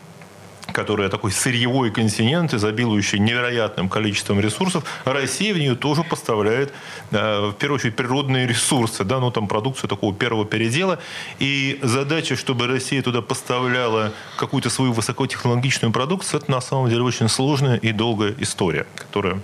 которая 0.75 1.09
такой 1.09 1.31
сырьевой 1.31 1.91
континент, 1.91 2.53
изобилующий 2.53 3.19
невероятным 3.19 3.89
количеством 3.89 4.41
ресурсов, 4.41 4.85
Россия 5.05 5.55
в 5.55 5.59
нее 5.59 5.77
тоже 5.77 6.03
поставляет, 6.03 6.73
э, 7.13 7.47
в 7.51 7.53
первую 7.53 7.79
очередь, 7.79 7.97
природные 7.97 8.47
ресурсы, 8.47 9.05
да, 9.05 9.21
ну, 9.21 9.31
там 9.31 9.49
продукцию 9.49 9.89
такого 9.89 10.13
первого 10.15 10.45
передела. 10.45 10.99
И 11.39 11.79
задача, 11.83 12.37
чтобы 12.37 12.67
Россия 12.67 13.03
туда 13.03 13.23
поставляла 13.23 14.13
какую-то 14.37 14.69
свою 14.69 14.93
высокотехнологичную 14.93 15.93
продукцию, 15.93 16.41
это 16.41 16.51
на 16.51 16.61
самом 16.61 16.91
деле 16.91 17.03
очень 17.03 17.29
сложная 17.29 17.77
и 17.77 17.93
долгая 17.93 18.35
история, 18.39 18.87
которая 18.97 19.41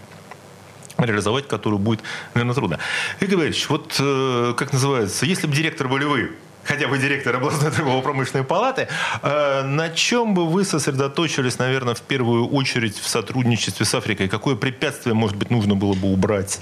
реализовать 0.99 1.49
которую 1.49 1.79
будет, 1.79 2.01
наверное, 2.35 2.55
трудно. 2.55 2.79
Игорь 3.21 3.39
Борисович, 3.39 3.71
вот 3.71 3.97
э, 3.99 4.55
как 4.57 4.73
называется, 4.73 5.25
если 5.25 5.47
бы 5.47 5.55
директор 5.55 5.89
были 5.89 6.05
вы, 6.05 6.31
хотя 6.65 6.89
бы 6.89 6.99
директор 6.99 7.37
областной 7.37 7.71
торгово-промышленной 7.71 8.45
палаты, 8.45 8.89
э, 9.23 9.63
на 9.63 9.91
чем 9.91 10.35
бы 10.35 10.47
вы 10.47 10.65
сосредоточились, 10.65 11.59
наверное, 11.59 11.95
в 11.95 12.03
первую 12.03 12.49
очередь 12.49 12.99
в 12.99 13.09
сотрудничестве 13.09 13.87
с 13.87 13.95
Африкой? 13.95 14.29
Какое 14.29 14.57
препятствие, 14.57 15.15
может 15.15 15.37
быть, 15.37 15.51
нужно 15.51 15.75
было 15.75 15.95
бы 15.95 16.13
убрать? 16.13 16.61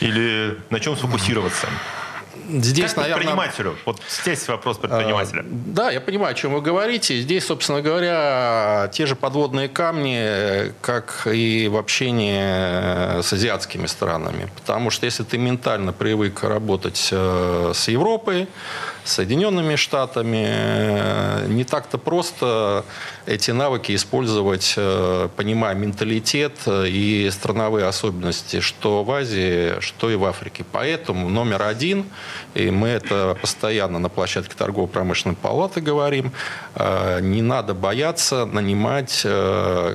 Или 0.00 0.58
на 0.70 0.80
чем 0.80 0.96
сфокусироваться? 0.96 1.68
Здесь, 2.48 2.92
как 2.92 3.04
предпринимателю? 3.04 3.70
Наверное, 3.70 3.82
вот 3.86 4.00
здесь 4.08 4.46
вопрос 4.48 4.78
предпринимателя. 4.78 5.40
А, 5.40 5.44
да, 5.48 5.90
я 5.90 6.00
понимаю, 6.00 6.32
о 6.32 6.34
чем 6.34 6.54
вы 6.54 6.60
говорите. 6.60 7.20
Здесь, 7.20 7.46
собственно 7.46 7.82
говоря, 7.82 8.88
те 8.92 9.06
же 9.06 9.16
подводные 9.16 9.68
камни, 9.68 10.72
как 10.80 11.26
и 11.30 11.68
в 11.68 11.76
общении 11.76 13.20
с 13.20 13.32
азиатскими 13.32 13.86
странами. 13.86 14.48
Потому 14.56 14.90
что 14.90 15.06
если 15.06 15.24
ты 15.24 15.38
ментально 15.38 15.92
привык 15.92 16.44
работать 16.44 17.08
э, 17.10 17.72
с 17.74 17.88
Европой, 17.88 18.48
Соединенными 19.06 19.76
Штатами. 19.76 20.44
Э, 20.48 21.46
не 21.48 21.64
так-то 21.64 21.96
просто 21.96 22.84
эти 23.26 23.52
навыки 23.52 23.94
использовать, 23.94 24.74
э, 24.76 25.28
понимая 25.36 25.74
менталитет 25.74 26.52
и 26.66 27.28
страновые 27.30 27.86
особенности, 27.86 28.60
что 28.60 29.04
в 29.04 29.10
Азии, 29.12 29.80
что 29.80 30.10
и 30.10 30.16
в 30.16 30.24
Африке. 30.24 30.64
Поэтому 30.72 31.28
номер 31.28 31.62
один, 31.62 32.06
и 32.54 32.70
мы 32.70 32.88
это 32.88 33.36
постоянно 33.40 33.98
на 33.98 34.08
площадке 34.08 34.54
торгово-промышленной 34.56 35.36
палаты 35.36 35.80
говорим, 35.80 36.32
э, 36.74 37.20
не 37.20 37.42
надо 37.42 37.74
бояться 37.74 38.44
нанимать 38.44 39.26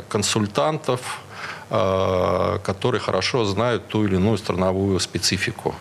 консультантов, 0.09 1.19
которые 1.69 2.99
хорошо 2.99 3.45
знают 3.45 3.87
ту 3.87 4.05
или 4.05 4.15
иную 4.15 4.37
страновую 4.37 4.99
специфику. 4.99 5.75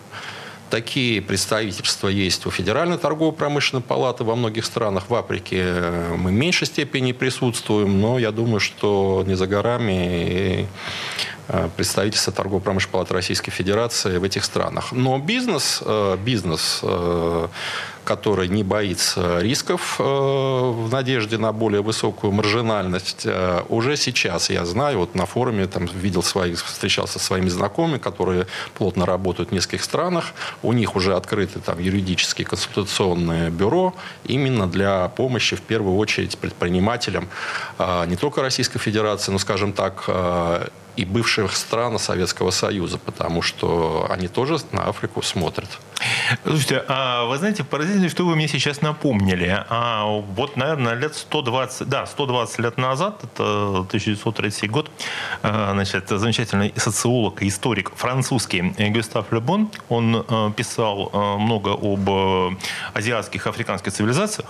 Такие 0.71 1.21
представительства 1.21 2.09
есть 2.09 2.47
у 2.47 2.51
Федеральной 2.51 2.97
торгово-промышленной 2.97 3.83
палаты 3.83 4.25
во 4.25 4.37
многих 4.37 4.65
странах. 4.65 5.11
В 5.11 5.15
Африке 5.15 5.65
мы 6.17 6.31
в 6.31 6.35
меньшей 6.35 6.67
степени 6.67 7.13
присутствуем, 7.13 8.01
но 8.01 8.19
я 8.19 8.31
думаю, 8.31 8.61
что 8.61 9.25
не 9.27 9.35
за 9.35 9.47
горами 9.47 10.31
Э, 10.51 10.67
представительства 11.77 12.33
торгово-промышленной 12.33 12.93
палаты 12.93 13.15
Российской 13.15 13.51
Федерации 13.51 14.19
в 14.19 14.25
этих 14.25 14.45
странах. 14.45 14.93
Но 14.93 15.19
бизнес, 15.19 15.83
э, 15.85 16.17
бизнес 16.25 16.81
э, 16.83 17.49
который 18.05 18.49
не 18.49 18.65
боится 18.65 19.41
рисков 19.41 19.99
в 19.99 20.89
надежде 20.91 21.39
на 21.39 21.53
более 21.53 21.81
высокую 21.81 22.33
маржинальность. 22.33 23.27
Уже 23.69 23.97
сейчас 23.97 24.51
я 24.51 24.65
знаю, 24.65 24.99
вот 24.99 25.15
на 25.15 25.27
форуме 25.27 25.67
там 25.67 25.87
видел 25.87 26.23
своих, 26.23 26.65
встречался 26.65 27.19
со 27.21 27.25
своими 27.27 27.49
знакомыми, 27.49 27.99
которые 27.99 28.47
плотно 28.75 29.07
работают 29.07 29.51
в 29.51 29.53
нескольких 29.53 29.85
странах. 29.85 30.33
У 30.63 30.73
них 30.73 30.97
уже 30.97 31.15
открыты 31.15 31.61
там 31.61 31.79
юридические 31.79 32.47
консультационные 32.47 33.51
бюро 33.51 33.95
именно 34.25 34.67
для 34.67 35.09
помощи 35.09 35.55
в 35.55 35.63
первую 35.63 35.97
очередь 35.97 36.37
предпринимателям 36.39 37.29
не 37.79 38.17
только 38.17 38.43
Российской 38.43 38.79
Федерации, 38.81 39.31
но, 39.31 39.39
скажем 39.39 39.73
так, 39.73 40.09
и 41.01 41.05
бывших 41.05 41.57
стран 41.57 41.99
Советского 41.99 42.51
Союза, 42.51 42.99
потому 42.99 43.43
что 43.43 44.07
они 44.11 44.29
тоже 44.29 44.59
на 44.73 44.85
Африку 44.85 45.23
смотрят. 45.23 45.69
Слушайте, 46.45 46.85
а 46.89 47.25
вы 47.27 47.37
знаете, 47.37 47.65
поразительно, 47.65 48.09
что 48.09 48.25
вы 48.25 48.37
мне 48.37 48.49
сейчас 48.49 48.81
напомнили. 48.81 49.65
А 49.69 50.05
вот, 50.05 50.57
наверное, 50.57 50.95
лет 50.95 51.15
120, 51.15 51.89
да, 51.89 52.07
120 52.07 52.59
лет 52.59 52.79
назад, 52.79 53.23
это 53.25 53.85
1930 53.89 54.71
год, 54.71 54.91
а, 55.43 55.73
значит, 55.73 56.09
замечательный 56.09 56.73
социолог 56.77 57.43
и 57.43 57.49
историк 57.49 57.93
французский 57.97 58.61
Гюстав 58.79 59.33
Лебон, 59.33 59.71
он 59.89 60.25
а, 60.29 60.51
писал 60.53 61.11
а, 61.13 61.37
много 61.37 61.71
об 61.73 62.57
азиатских, 62.95 63.47
африканских 63.47 63.93
цивилизациях, 63.93 64.49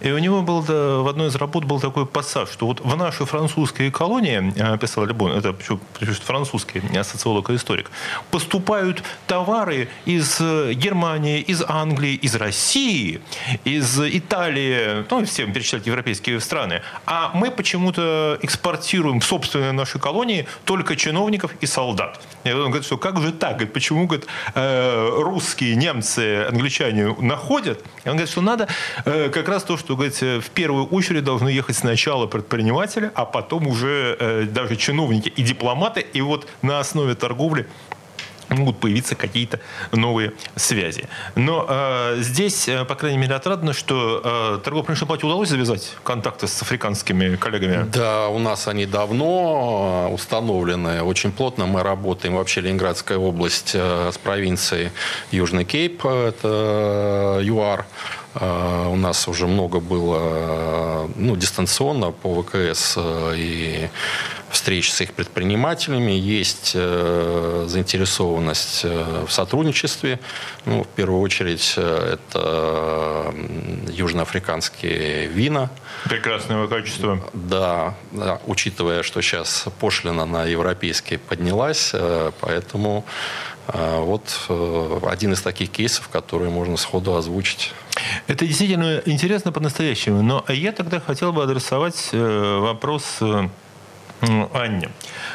и 0.00 0.10
у 0.10 0.18
него 0.18 0.42
был 0.42 0.62
в 0.62 1.08
одной 1.08 1.28
из 1.28 1.36
работ 1.36 1.64
был 1.64 1.80
такой 1.80 2.06
пассаж, 2.06 2.48
что 2.50 2.66
вот 2.66 2.80
в 2.80 2.96
нашей 2.96 3.26
французской 3.26 3.90
колонии, 3.90 4.52
писал 4.78 5.04
Лебон, 5.04 5.32
это 5.32 5.52
французский 6.00 6.82
социолог 7.02 7.50
и 7.50 7.56
историк, 7.56 7.90
поступают 8.30 9.02
товары 9.26 9.88
из 10.04 10.38
Германии, 10.40 10.92
Германии, 10.92 11.40
из 11.40 11.62
Англии, 11.66 12.14
из 12.14 12.34
России, 12.36 13.20
из 13.64 13.98
Италии, 13.98 15.04
ну, 15.10 15.24
все 15.24 15.46
перечислять 15.46 15.86
европейские 15.86 16.38
страны. 16.40 16.82
А 17.06 17.30
мы 17.34 17.50
почему-то 17.50 18.38
экспортируем 18.42 19.20
в 19.20 19.24
собственные 19.24 19.72
наши 19.72 19.98
колонии 19.98 20.46
только 20.64 20.96
чиновников 20.96 21.52
и 21.60 21.66
солдат. 21.66 22.20
И 22.44 22.52
он 22.52 22.66
говорит, 22.66 22.84
что 22.84 22.98
как 22.98 23.20
же 23.20 23.32
так? 23.32 23.52
Говорит, 23.52 23.72
почему 23.72 24.06
говорит, 24.06 24.26
э, 24.54 25.08
русские, 25.16 25.76
немцы, 25.76 26.46
англичане 26.48 27.16
находят? 27.18 27.82
И 28.04 28.08
он 28.08 28.16
говорит, 28.16 28.30
что 28.30 28.40
надо 28.42 28.68
э, 29.04 29.28
как 29.30 29.48
раз 29.48 29.64
то, 29.64 29.76
что 29.76 29.96
говорит, 29.96 30.20
в 30.20 30.50
первую 30.50 30.86
очередь 30.86 31.24
должны 31.24 31.48
ехать 31.48 31.76
сначала 31.76 32.26
предприниматели, 32.26 33.10
а 33.14 33.24
потом 33.24 33.66
уже 33.66 34.16
э, 34.20 34.42
даже 34.44 34.76
чиновники 34.76 35.28
и 35.28 35.42
дипломаты. 35.42 35.71
И 36.00 36.20
вот 36.20 36.46
на 36.62 36.80
основе 36.80 37.14
торговли 37.14 37.66
могут 38.54 38.78
появиться 38.78 39.14
какие-то 39.14 39.60
новые 39.92 40.32
связи. 40.56 41.08
Но 41.34 41.66
э, 41.68 42.16
здесь, 42.20 42.68
э, 42.68 42.84
по 42.84 42.94
крайней 42.94 43.18
мере, 43.18 43.34
отрадно, 43.34 43.72
что 43.72 44.20
э, 44.24 44.60
торгово-промышленной 44.62 45.08
палате 45.08 45.26
удалось 45.26 45.48
завязать 45.48 45.96
контакты 46.04 46.46
с 46.46 46.62
африканскими 46.62 47.36
коллегами. 47.36 47.88
Да, 47.90 48.28
у 48.28 48.38
нас 48.38 48.68
они 48.68 48.86
давно 48.86 50.08
э, 50.08 50.14
установлены. 50.14 51.02
Очень 51.02 51.32
плотно 51.32 51.66
мы 51.66 51.82
работаем. 51.82 52.36
Вообще 52.36 52.60
Ленинградская 52.60 53.18
область 53.18 53.72
э, 53.74 54.10
с 54.12 54.18
провинцией 54.18 54.90
Южный 55.30 55.64
Кейп, 55.64 56.04
это 56.04 57.38
э, 57.40 57.44
ЮАР. 57.44 57.86
У 58.34 58.96
нас 58.96 59.28
уже 59.28 59.46
много 59.46 59.78
было 59.78 61.06
ну, 61.16 61.36
дистанционно 61.36 62.12
по 62.12 62.42
ВКС 62.42 62.96
и 63.36 63.90
встреч 64.52 64.92
с 64.92 65.00
их 65.00 65.14
предпринимателями, 65.14 66.12
есть 66.12 66.72
э, 66.74 67.64
заинтересованность 67.68 68.82
э, 68.84 69.24
в 69.26 69.32
сотрудничестве. 69.32 70.20
Ну, 70.66 70.84
в 70.84 70.88
первую 70.88 71.20
очередь 71.20 71.74
э, 71.76 72.16
это 72.18 73.34
южноафриканские 73.90 75.26
вина. 75.26 75.70
Прекрасного 76.04 76.66
качества. 76.66 77.18
Да, 77.32 77.94
да, 78.12 78.40
учитывая, 78.46 79.02
что 79.02 79.22
сейчас 79.22 79.64
пошлина 79.80 80.26
на 80.26 80.44
европейские 80.44 81.18
поднялась, 81.18 81.94
поэтому 82.40 83.04
вот 83.68 84.22
один 85.06 85.32
из 85.32 85.40
таких 85.40 85.70
кейсов, 85.70 86.08
которые 86.08 86.50
можно 86.50 86.76
сходу 86.76 87.14
озвучить. 87.14 87.72
Это 88.26 88.44
действительно 88.44 89.00
интересно 89.06 89.52
по-настоящему. 89.52 90.22
Но 90.22 90.44
я 90.48 90.72
тогда 90.72 90.98
хотел 90.98 91.32
бы 91.32 91.44
адресовать 91.44 92.10
вопрос 92.12 93.20
Анне. 94.22 94.88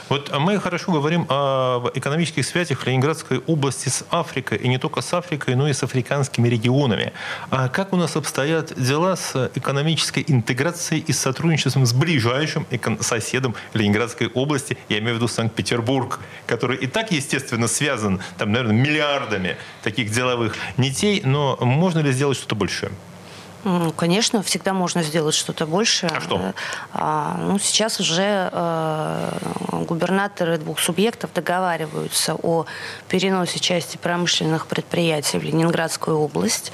Вот 0.10 0.32
мы 0.40 0.60
хорошо 0.60 0.94
говорим 0.94 1.26
об 1.30 1.90
экономических 1.94 2.46
связях 2.46 2.86
Ленинградской 2.88 3.40
области 3.40 3.90
с 3.90 4.06
Африкой, 4.10 4.60
и 4.60 4.68
не 4.68 4.78
только 4.78 5.02
с 5.02 5.14
Африкой, 5.14 5.56
но 5.56 5.68
и 5.68 5.74
с 5.74 5.84
африканскими 5.84 6.48
регионами. 6.48 7.12
А 7.50 7.68
как 7.68 7.92
у 7.92 7.98
нас 7.98 8.16
обстоят 8.16 8.74
дела 8.82 9.16
с 9.16 9.52
экономической 9.56 10.24
интеграцией 10.28 11.04
и 11.06 11.12
сотрудничеством 11.12 11.86
с 11.86 11.94
ближайшим 11.94 12.66
соседом 13.02 13.56
Ленинградской 13.74 14.28
области, 14.28 14.78
я 14.88 15.00
имею 15.00 15.14
в 15.14 15.18
виду 15.18 15.28
Санкт-Петербург, 15.28 16.20
который 16.46 16.78
и 16.78 16.88
так, 16.88 17.12
естественно, 17.12 17.68
связан, 17.68 18.22
там, 18.38 18.52
наверное, 18.52 18.76
миллиардами 18.76 19.58
таких 19.84 20.12
деловых 20.12 20.56
нитей, 20.78 21.22
но 21.26 21.58
можно 21.60 22.00
ли 22.00 22.12
сделать 22.12 22.38
что-то 22.38 22.56
большее? 22.56 22.92
Конечно, 23.96 24.42
всегда 24.44 24.74
можно 24.74 25.04
сделать 25.04 25.36
что-то 25.36 25.66
больше. 25.66 26.08
А 26.08 26.22
что? 26.22 26.54
А, 26.94 27.38
ну, 27.40 27.60
сейчас 27.60 28.00
уже 28.00 28.50
э, 28.52 29.38
губернаторы 29.88 30.58
двух 30.58 30.80
субъектов 30.80 31.32
договариваются 31.34 32.36
о 32.36 32.66
переносе 33.08 33.60
части 33.60 33.98
промышленных 33.98 34.68
предприятий 34.68 35.38
в 35.38 35.44
Ленинградскую 35.44 36.18
область. 36.18 36.72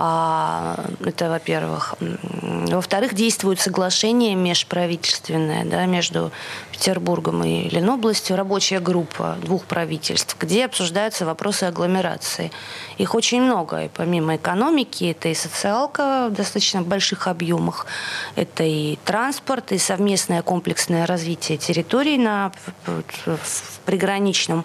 А, 0.00 0.76
это, 1.04 1.28
во-первых. 1.28 1.96
Во-вторых, 1.98 3.14
действует 3.14 3.58
соглашение 3.58 4.36
межправительственное 4.36 5.64
да, 5.64 5.86
между 5.86 6.30
Петербургом 6.70 7.42
и 7.42 7.68
Ленобластью, 7.68 8.36
рабочая 8.36 8.78
группа 8.78 9.36
двух 9.42 9.64
правительств, 9.64 10.36
где 10.38 10.66
обсуждаются 10.66 11.26
вопросы 11.26 11.64
агломерации. 11.64 12.52
Их 12.98 13.16
очень 13.16 13.42
много. 13.42 13.86
И 13.86 13.88
помимо 13.88 14.36
экономики, 14.36 15.10
это 15.10 15.30
и 15.30 15.34
социалка 15.34 16.28
в 16.30 16.32
достаточно 16.32 16.82
больших 16.82 17.26
объемах, 17.26 17.86
это 18.36 18.62
и 18.62 19.00
транспорт, 19.04 19.72
и 19.72 19.78
совместное 19.78 20.42
комплексное 20.42 21.06
развитие 21.06 21.58
территорий 21.58 22.18
на, 22.18 22.52
в 22.86 23.80
приграничном 23.84 24.64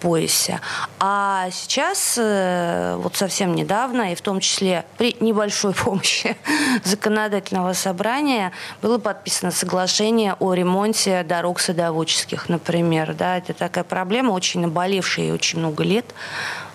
поясе. 0.00 0.60
А 0.98 1.48
сейчас, 1.52 2.16
э, 2.18 2.96
вот 2.98 3.16
совсем 3.16 3.54
недавно, 3.54 4.12
и 4.12 4.14
в 4.14 4.20
том 4.20 4.40
числе 4.40 4.73
при 4.96 5.16
небольшой 5.20 5.74
помощи 5.74 6.36
законодательного 6.84 7.72
собрания 7.72 8.52
было 8.82 8.98
подписано 8.98 9.50
соглашение 9.50 10.34
о 10.40 10.54
ремонте 10.54 11.22
дорог 11.22 11.60
садоводческих, 11.60 12.48
например. 12.48 13.14
Да, 13.14 13.38
это 13.38 13.52
такая 13.52 13.84
проблема, 13.84 14.32
очень 14.32 14.60
наболевшая 14.60 15.26
и 15.26 15.30
очень 15.30 15.58
много 15.58 15.84
лет. 15.84 16.06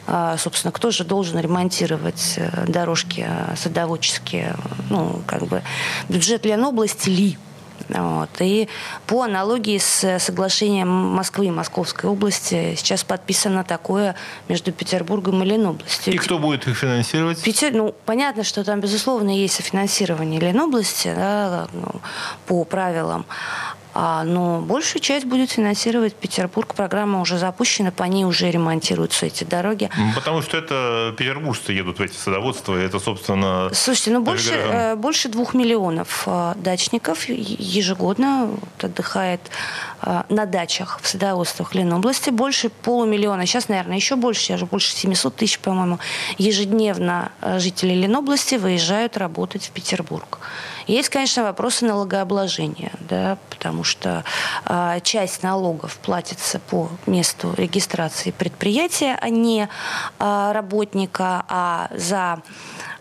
А, 0.08 0.38
собственно, 0.38 0.72
кто 0.72 0.90
же 0.90 1.04
должен 1.04 1.40
ремонтировать 1.40 2.36
э, 2.38 2.66
дорожки 2.68 3.28
э, 3.28 3.56
садоводческие? 3.56 4.56
Ну, 4.90 5.22
как 5.28 5.44
бы 5.44 5.62
бюджет 6.08 6.46
Ленобласти 6.46 7.10
ли? 7.10 7.38
Вот. 7.88 8.30
И 8.40 8.68
по 9.08 9.24
аналогии 9.24 9.78
с 9.78 10.20
соглашением 10.20 10.90
Москвы 10.90 11.48
и 11.48 11.52
Московской 11.52 12.10
области 12.10 12.76
сейчас 12.76 13.04
подписано 13.04 13.64
такое 13.64 14.16
между 14.48 14.72
Петербургом 14.72 15.44
и 15.44 15.46
Ленобластью. 15.46 16.14
И 16.14 16.18
кто 16.18 16.40
будет 16.40 16.68
их 16.68 16.78
финансировать? 16.78 17.42
Петер... 17.42 17.74
Ну, 17.74 17.96
понятно, 18.06 18.44
что 18.44 18.64
там, 18.64 18.80
безусловно, 18.80 19.30
есть 19.30 19.62
финансирование 19.62 20.40
Ленобласти 20.40 21.14
да, 21.16 21.68
ну, 21.74 22.02
по 22.48 22.64
правилам. 22.64 23.26
А, 23.94 24.24
но 24.24 24.62
большую 24.62 25.02
часть 25.02 25.26
будет 25.26 25.52
финансировать 25.52 26.14
Петербург. 26.14 26.74
Программа 26.76 27.22
уже 27.22 27.38
запущена, 27.38 27.92
по 27.92 28.04
ней 28.04 28.24
уже 28.24 28.52
ремонтируются 28.52 29.26
эти 29.26 29.44
дороги. 29.44 29.90
Потому 30.16 30.42
что 30.42 30.58
это 30.58 31.14
петербуржцы 31.18 31.72
едут 31.72 32.00
в 32.00 32.02
эти 32.02 32.14
садоводства, 32.14 32.80
и 32.80 32.86
это, 32.86 33.00
собственно... 33.00 33.70
Слушайте, 33.74 34.12
ну 34.12 34.22
больше, 34.22 34.54
э, 34.54 34.96
больше 34.96 35.30
двух 35.30 35.54
миллионов 35.54 36.24
э, 36.28 36.54
дачников 36.58 37.28
ежегодно 37.28 38.50
отдыхает 38.80 39.42
на 40.02 40.46
дачах 40.46 41.00
в 41.02 41.08
садоводствах 41.08 41.76
Ленобласти. 41.76 42.30
Больше 42.30 42.70
полумиллиона, 42.70 43.46
сейчас, 43.46 43.68
наверное, 43.70 43.98
еще 43.98 44.16
больше, 44.16 44.54
уже 44.54 44.66
больше 44.66 44.92
700 44.92 45.36
тысяч, 45.36 45.60
по-моему, 45.60 46.00
ежедневно 46.38 47.32
жители 47.58 47.94
Ленобласти 47.94 48.56
выезжают 48.56 49.18
работать 49.18 49.68
в 49.68 49.72
Петербург. 49.72 50.40
Есть, 50.90 51.10
конечно, 51.10 51.44
вопросы 51.44 51.86
налогообложения, 51.86 52.92
да, 53.00 53.38
потому 53.52 53.84
что 53.84 54.24
э, 54.66 55.00
часть 55.04 55.44
налогов 55.44 55.98
платится 55.98 56.58
по 56.58 56.90
месту 57.06 57.54
регистрации 57.56 58.32
предприятия, 58.32 59.16
а 59.22 59.30
не 59.30 59.70
э, 60.20 60.52
работника, 60.52 61.46
а 61.48 61.90
за 61.92 62.20
а, 62.20 62.40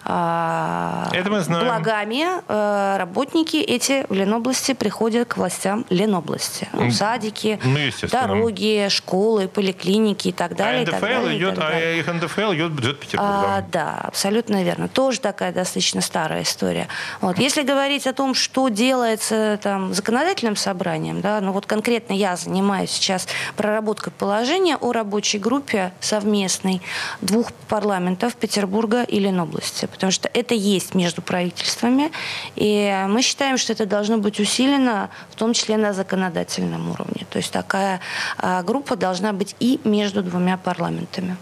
Это 0.08 1.26
мы 1.28 1.40
знаем. 1.40 1.66
благами 1.66 2.24
э, 2.48 2.96
работники 2.96 3.58
эти 3.58 4.06
в 4.08 4.14
Ленобласти 4.14 4.72
приходят 4.72 5.28
к 5.28 5.36
властям 5.36 5.84
Ленобласти. 5.90 6.66
Ну, 6.72 6.90
садики, 6.90 7.60
ну, 7.62 8.08
дороги, 8.08 8.88
школы, 8.88 9.48
поликлиники 9.48 10.28
и 10.28 10.32
так 10.32 10.56
далее. 10.56 10.80
А 10.80 10.86
НДФЛ 10.86 10.92
так 10.92 11.00
далее, 11.02 11.38
идет, 11.38 11.54
так 11.56 11.64
далее. 11.68 11.88
а 11.88 11.94
их 11.96 12.06
НДФЛ 12.06 12.54
идет 12.54 12.72
бюджет 12.72 13.00
Петербурга. 13.00 13.56
А, 13.56 13.64
да, 13.70 14.00
абсолютно 14.02 14.64
верно. 14.64 14.88
Тоже 14.88 15.20
такая 15.20 15.52
достаточно 15.52 16.00
старая 16.00 16.42
история. 16.42 16.88
Вот. 17.20 17.38
Если 17.38 17.62
говорить 17.62 18.06
о 18.06 18.14
том, 18.14 18.32
что 18.32 18.70
делается 18.70 19.60
там 19.62 19.92
законодательным 19.92 20.56
собранием, 20.56 21.20
да, 21.20 21.42
ну 21.42 21.52
вот 21.52 21.66
конкретно 21.66 22.14
я 22.14 22.36
занимаюсь 22.36 22.90
сейчас 22.90 23.28
проработкой 23.56 24.12
положения 24.16 24.76
о 24.76 24.92
рабочей 24.92 25.38
группе 25.38 25.92
совместной 26.00 26.80
двух 27.20 27.52
парламентов 27.68 28.36
Петербурга 28.36 29.02
и 29.02 29.18
Ленобласти 29.18 29.86
потому 29.98 30.12
что 30.12 30.30
это 30.32 30.54
есть 30.54 30.94
между 30.94 31.22
правительствами, 31.22 32.12
и 32.54 33.04
мы 33.08 33.20
считаем, 33.22 33.58
что 33.58 33.72
это 33.72 33.84
должно 33.84 34.18
быть 34.18 34.38
усилено, 34.38 35.10
в 35.30 35.34
том 35.34 35.52
числе 35.54 35.76
на 35.76 35.92
законодательном 35.92 36.90
уровне. 36.90 37.26
То 37.30 37.38
есть 37.38 37.50
такая 37.50 38.00
а, 38.38 38.62
группа 38.62 38.94
должна 38.94 39.32
быть 39.32 39.56
и 39.58 39.80
между 39.82 40.22
двумя 40.22 40.56
парламентами. 40.56 41.36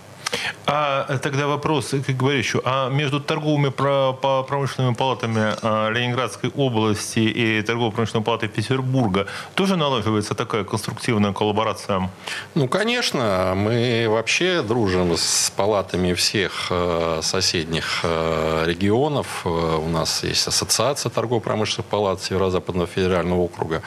А 0.67 1.19
тогда 1.19 1.47
вопрос, 1.47 1.95
как 2.05 2.17
говорю 2.17 2.39
еще, 2.39 2.61
а 2.65 2.91
между 2.91 3.21
торговыми 3.21 3.69
промышленными 3.69 4.95
палатами 4.95 5.55
а, 5.63 5.91
Ленинградской 5.91 6.51
области 6.51 7.21
и 7.21 7.63
торгово-промышленной 7.63 8.25
палатой 8.25 8.49
Петербурга 8.49 9.27
тоже 9.55 9.77
налаживается 9.77 10.35
такая 10.35 10.65
конструктивная 10.65 11.33
коллаборация? 11.33 12.11
Ну, 12.55 12.69
конечно. 12.69 13.55
Мы 13.57 14.07
вообще 14.09 14.63
дружим 14.63 15.17
с 15.17 15.53
палатами 15.57 16.15
всех 16.15 16.67
э, 16.71 17.21
соседних 17.23 18.01
э, 18.03 18.65
регионов. 18.67 19.43
Э, 19.45 19.49
у 19.49 19.89
нас 19.89 20.25
есть 20.25 20.49
ассоциация 20.49 21.11
торгово-промышленных 21.11 21.87
палат 21.87 22.23
Северо-Западного 22.23 22.89
федерального 22.89 23.41
округа. 23.41 23.83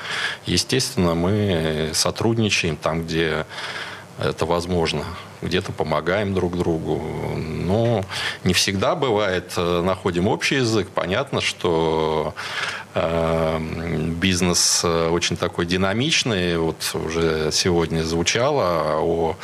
Естественно, 0.45 1.13
мы 1.13 1.91
сотрудничаем 1.93 2.77
там, 2.77 3.03
где 3.03 3.45
это 4.21 4.45
возможно 4.45 5.03
где-то 5.41 5.71
помогаем 5.71 6.33
друг 6.33 6.57
другу. 6.57 7.01
Но 7.37 8.03
не 8.43 8.53
всегда 8.53 8.95
бывает, 8.95 9.53
э, 9.55 9.81
находим 9.81 10.27
общий 10.27 10.55
язык. 10.55 10.89
Понятно, 10.89 11.41
что 11.41 12.33
бизнес 14.19 14.81
э, 14.83 15.09
очень 15.09 15.37
такой 15.37 15.65
динамичный. 15.65 16.57
Вот 16.57 16.91
уже 16.93 17.51
сегодня 17.51 18.03
звучало 18.03 18.99
о 18.99 19.35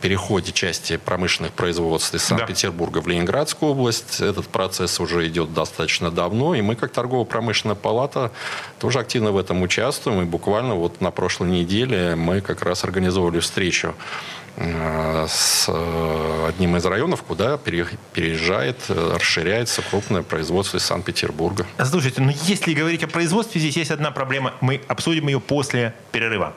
переходе 0.00 0.52
части 0.52 0.96
промышленных 0.96 1.52
производств 1.52 2.14
из 2.14 2.22
Санкт-Петербурга 2.22 3.00
в 3.00 3.08
Ленинградскую 3.08 3.72
область. 3.72 4.20
Этот 4.20 4.46
процесс 4.46 5.00
уже 5.00 5.26
идет 5.26 5.52
достаточно 5.52 6.12
давно, 6.12 6.54
и 6.54 6.62
мы, 6.62 6.76
как 6.76 6.92
торгово-промышленная 6.92 7.74
палата, 7.74 8.30
тоже 8.78 9.00
активно 9.00 9.32
в 9.32 9.36
этом 9.36 9.60
участвуем. 9.62 10.22
И 10.22 10.24
буквально 10.24 10.74
вот 10.74 11.00
на 11.00 11.10
прошлой 11.10 11.50
неделе 11.50 12.14
мы 12.14 12.40
как 12.40 12.62
раз 12.62 12.84
организовывали 12.84 13.40
встречу 13.40 13.94
Э, 13.98 14.37
с 14.58 15.66
э, 15.68 16.46
одним 16.48 16.76
из 16.76 16.84
районов, 16.84 17.22
куда 17.22 17.56
переезжает, 17.58 18.76
э, 18.88 19.16
расширяется 19.16 19.82
крупное 19.82 20.22
производство 20.22 20.78
из 20.78 20.84
Санкт-Петербурга. 20.84 21.66
Слушайте, 21.84 22.20
ну 22.22 22.32
если 22.44 22.74
говорить 22.74 23.04
о 23.04 23.08
производстве, 23.08 23.60
здесь 23.60 23.76
есть 23.76 23.90
одна 23.90 24.10
проблема. 24.10 24.54
Мы 24.60 24.80
обсудим 24.88 25.28
ее 25.28 25.40
после 25.40 25.94
перерыва. 26.12 26.54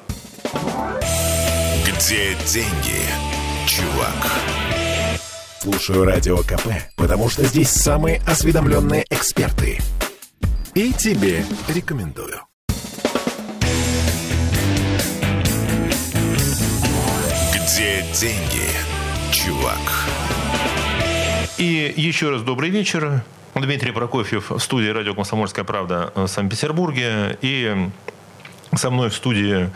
Где 1.85 2.35
деньги, 2.47 3.01
чувак? 3.67 4.31
Слушаю 5.59 6.05
Радио 6.05 6.37
КП, 6.37 6.69
потому 6.95 7.29
что 7.29 7.43
здесь 7.43 7.69
самые 7.69 8.19
осведомленные 8.27 9.05
эксперты. 9.11 9.79
И 10.73 10.91
тебе 10.93 11.45
рекомендую. 11.67 12.41
Где 17.73 18.01
деньги, 18.19 18.67
чувак? 19.31 19.79
И 21.57 21.93
еще 21.95 22.29
раз 22.29 22.41
добрый 22.41 22.69
вечер. 22.69 23.23
Дмитрий 23.55 23.93
Прокофьев 23.93 24.51
в 24.51 24.59
студии 24.59 24.89
радио 24.89 25.15
«Комсомольская 25.15 25.63
правда» 25.63 26.11
в 26.13 26.27
Санкт-Петербурге. 26.27 27.37
И 27.39 27.87
со 28.75 28.89
мной 28.89 29.09
в 29.09 29.15
студии 29.15 29.69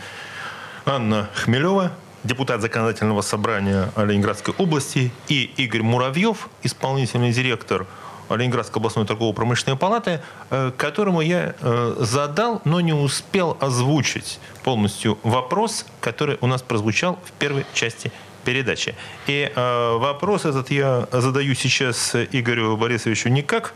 Анна 0.84 1.30
Хмелева, 1.36 1.90
депутат 2.22 2.60
законодательного 2.60 3.22
собрания 3.22 3.90
Ленинградской 3.96 4.52
области, 4.58 5.10
и 5.28 5.50
Игорь 5.56 5.82
Муравьев, 5.82 6.50
исполнительный 6.62 7.32
директор 7.32 7.86
Ленинградской 8.34 8.80
областной 8.80 9.06
торгово-промышленной 9.06 9.76
палаты, 9.76 10.20
э, 10.50 10.72
которому 10.76 11.20
я 11.20 11.54
э, 11.60 11.96
задал, 12.00 12.60
но 12.64 12.80
не 12.80 12.92
успел 12.92 13.56
озвучить 13.60 14.40
полностью 14.64 15.18
вопрос, 15.22 15.86
который 16.00 16.38
у 16.40 16.46
нас 16.46 16.62
прозвучал 16.62 17.18
в 17.24 17.32
первой 17.32 17.64
части 17.74 18.10
передачи. 18.44 18.94
И 19.26 19.50
э, 19.54 19.96
вопрос 19.98 20.44
этот 20.44 20.70
я 20.70 21.08
задаю 21.12 21.54
сейчас 21.54 22.14
Игорю 22.32 22.76
Борисовичу 22.76 23.28
не 23.28 23.42
как 23.42 23.74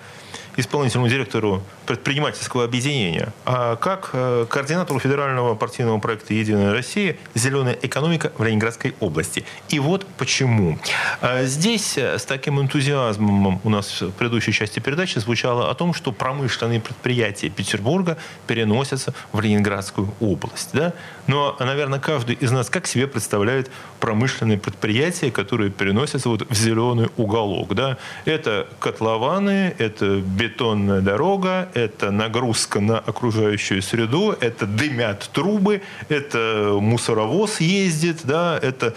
исполнительному 0.56 1.08
директору 1.08 1.62
предпринимательского 1.86 2.64
объединения, 2.64 3.32
а 3.44 3.76
как 3.76 4.10
э, 4.12 4.46
координатору 4.48 5.00
федерального 5.00 5.54
партийного 5.54 5.98
проекта 5.98 6.34
«Единая 6.34 6.72
Россия. 6.72 7.16
Зеленая 7.34 7.76
экономика 7.82 8.32
в 8.38 8.44
Ленинградской 8.44 8.94
области». 9.00 9.44
И 9.68 9.78
вот 9.78 10.06
почему. 10.16 10.78
А 11.20 11.44
здесь 11.44 11.98
э, 11.98 12.18
с 12.18 12.24
таким 12.24 12.60
энтузиазмом 12.60 13.60
у 13.64 13.70
нас 13.70 14.00
в 14.00 14.12
предыдущей 14.12 14.52
части 14.52 14.80
передачи 14.80 15.18
звучало 15.18 15.70
о 15.70 15.74
том, 15.74 15.94
что 15.94 16.12
промышленные 16.12 16.80
предприятия 16.80 17.48
Петербурга 17.48 18.16
переносятся 18.46 19.14
в 19.32 19.40
Ленинградскую 19.40 20.14
область. 20.20 20.70
Да? 20.72 20.92
Но, 21.26 21.56
наверное, 21.58 21.98
каждый 21.98 22.36
из 22.36 22.50
нас 22.52 22.70
как 22.70 22.86
себе 22.86 23.06
представляет 23.06 23.70
промышленные 23.98 24.58
предприятия, 24.58 25.30
которые 25.30 25.70
переносятся 25.70 26.28
вот 26.28 26.48
в 26.48 26.54
зеленый 26.54 27.08
уголок. 27.16 27.74
Да? 27.74 27.96
Это 28.24 28.68
котлованы, 28.78 29.74
это 29.78 30.20
бетонная 30.40 31.02
дорога, 31.02 31.68
это 31.74 32.10
нагрузка 32.10 32.80
на 32.80 32.98
окружающую 32.98 33.82
среду, 33.82 34.34
это 34.40 34.64
дымят 34.64 35.28
трубы, 35.34 35.82
это 36.08 36.78
мусоровоз 36.80 37.60
ездит, 37.60 38.20
да, 38.24 38.58
это 38.62 38.94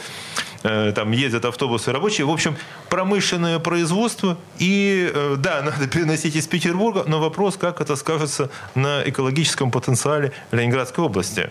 э, 0.64 0.94
там 0.96 1.12
ездят 1.12 1.44
автобусы 1.44 1.92
рабочие. 1.92 2.26
В 2.26 2.30
общем, 2.30 2.56
промышленное 2.88 3.60
производство. 3.60 4.38
И 4.58 5.12
э, 5.14 5.36
да, 5.38 5.62
надо 5.66 5.86
переносить 5.90 6.38
из 6.38 6.48
Петербурга, 6.48 7.04
но 7.08 7.20
вопрос, 7.20 7.58
как 7.58 7.82
это 7.82 7.98
скажется 7.98 8.50
на 8.74 9.04
экологическом 9.06 9.70
потенциале 9.70 10.32
Ленинградской 10.54 11.04
области. 11.04 11.50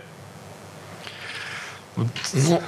Ну, 1.97 2.63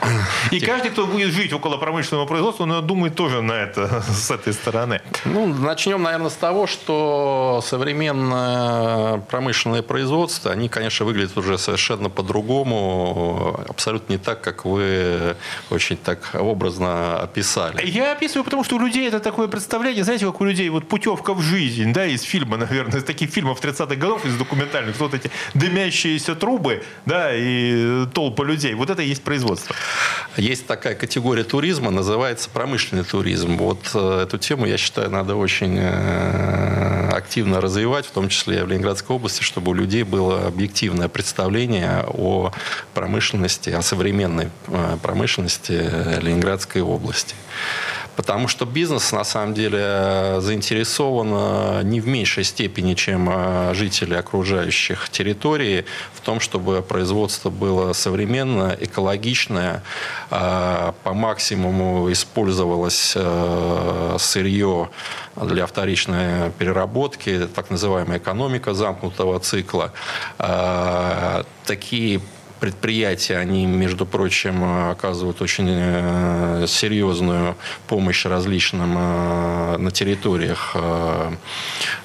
и 0.50 0.60
каждый, 0.60 0.90
кто 0.90 1.06
будет 1.06 1.32
жить 1.32 1.52
около 1.52 1.78
промышленного 1.78 2.26
производства, 2.26 2.64
он 2.64 2.86
думает 2.86 3.14
тоже 3.14 3.40
на 3.40 3.52
это 3.52 4.02
с 4.08 4.30
этой 4.30 4.52
стороны. 4.52 5.00
Ну, 5.24 5.46
начнем, 5.46 6.02
наверное, 6.02 6.30
с 6.30 6.34
того, 6.34 6.66
что 6.66 7.62
современное 7.64 9.18
промышленное 9.18 9.82
производство, 9.82 10.50
они, 10.52 10.68
конечно, 10.68 11.06
выглядят 11.06 11.36
уже 11.38 11.58
совершенно 11.58 12.10
по-другому, 12.10 13.64
абсолютно 13.68 14.12
не 14.12 14.18
так, 14.18 14.42
как 14.42 14.64
вы 14.64 15.36
очень 15.70 15.96
так 15.96 16.34
образно 16.34 17.18
описали. 17.20 17.86
Я 17.86 18.12
описываю, 18.12 18.44
потому 18.44 18.64
что 18.64 18.76
у 18.76 18.78
людей 18.78 19.08
это 19.08 19.20
такое 19.20 19.48
представление, 19.48 20.04
знаете, 20.04 20.26
как 20.26 20.40
у 20.40 20.44
людей 20.44 20.68
вот 20.68 20.88
путевка 20.88 21.32
в 21.34 21.40
жизнь, 21.40 21.92
да, 21.92 22.04
из 22.06 22.22
фильма, 22.22 22.56
наверное, 22.56 22.98
из 22.98 23.04
таких 23.04 23.30
фильмов 23.30 23.62
30-х 23.62 23.94
годов, 23.96 24.24
из 24.26 24.36
документальных, 24.36 24.98
вот 25.00 25.14
эти 25.14 25.30
дымящиеся 25.54 26.34
трубы, 26.34 26.82
да, 27.06 27.34
и 27.34 28.06
толпа 28.12 28.44
людей. 28.44 28.74
Вот 28.74 28.90
это 28.90 29.13
есть 29.14 29.22
производство. 29.22 29.74
Есть 30.36 30.66
такая 30.66 30.94
категория 30.94 31.44
туризма, 31.44 31.90
называется 31.90 32.50
промышленный 32.50 33.04
туризм. 33.04 33.56
Вот 33.56 33.90
э, 33.94 34.22
эту 34.22 34.38
тему, 34.38 34.66
я 34.66 34.76
считаю, 34.76 35.10
надо 35.10 35.36
очень 35.36 35.76
э, 35.78 37.10
активно 37.12 37.60
развивать, 37.60 38.06
в 38.06 38.10
том 38.10 38.28
числе 38.28 38.64
в 38.64 38.68
Ленинградской 38.68 39.14
области, 39.14 39.42
чтобы 39.42 39.70
у 39.70 39.74
людей 39.74 40.02
было 40.02 40.46
объективное 40.46 41.08
представление 41.08 42.04
о 42.08 42.52
промышленности, 42.94 43.70
о 43.70 43.82
современной 43.82 44.50
э, 44.66 44.98
промышленности 45.00 45.90
Ленинградской 46.20 46.82
области. 46.82 47.34
Потому 48.16 48.46
что 48.48 48.64
бизнес, 48.64 49.12
на 49.12 49.24
самом 49.24 49.54
деле, 49.54 50.40
заинтересован 50.40 51.30
э, 51.32 51.82
не 51.82 52.00
в 52.00 52.06
меньшей 52.06 52.44
степени, 52.44 52.94
чем 52.94 53.28
э, 53.28 53.74
жители 53.74 54.14
окружающих 54.14 55.08
территорий, 55.10 55.84
в 56.14 56.20
том, 56.20 56.38
чтобы 56.38 56.82
производство 56.82 57.50
было 57.50 57.92
современное, 57.92 58.76
экологичное, 58.80 59.82
э, 60.30 60.92
по 61.02 61.12
максимуму 61.12 62.10
использовалось 62.12 63.16
сырье 64.18 64.90
для 65.36 65.66
вторичной 65.66 66.50
переработки, 66.58 67.48
так 67.54 67.70
называемая 67.70 68.18
экономика 68.18 68.74
замкнутого 68.74 69.40
цикла. 69.40 69.92
Такие 71.66 72.20
предприятия, 72.64 73.36
они, 73.36 73.66
между 73.66 74.06
прочим, 74.06 74.88
оказывают 74.88 75.42
очень 75.42 75.68
э, 75.68 76.64
серьезную 76.66 77.56
помощь 77.88 78.24
различным 78.24 78.94
э, 78.96 79.76
на 79.76 79.90
территориях 79.90 80.70
э, 80.74 81.32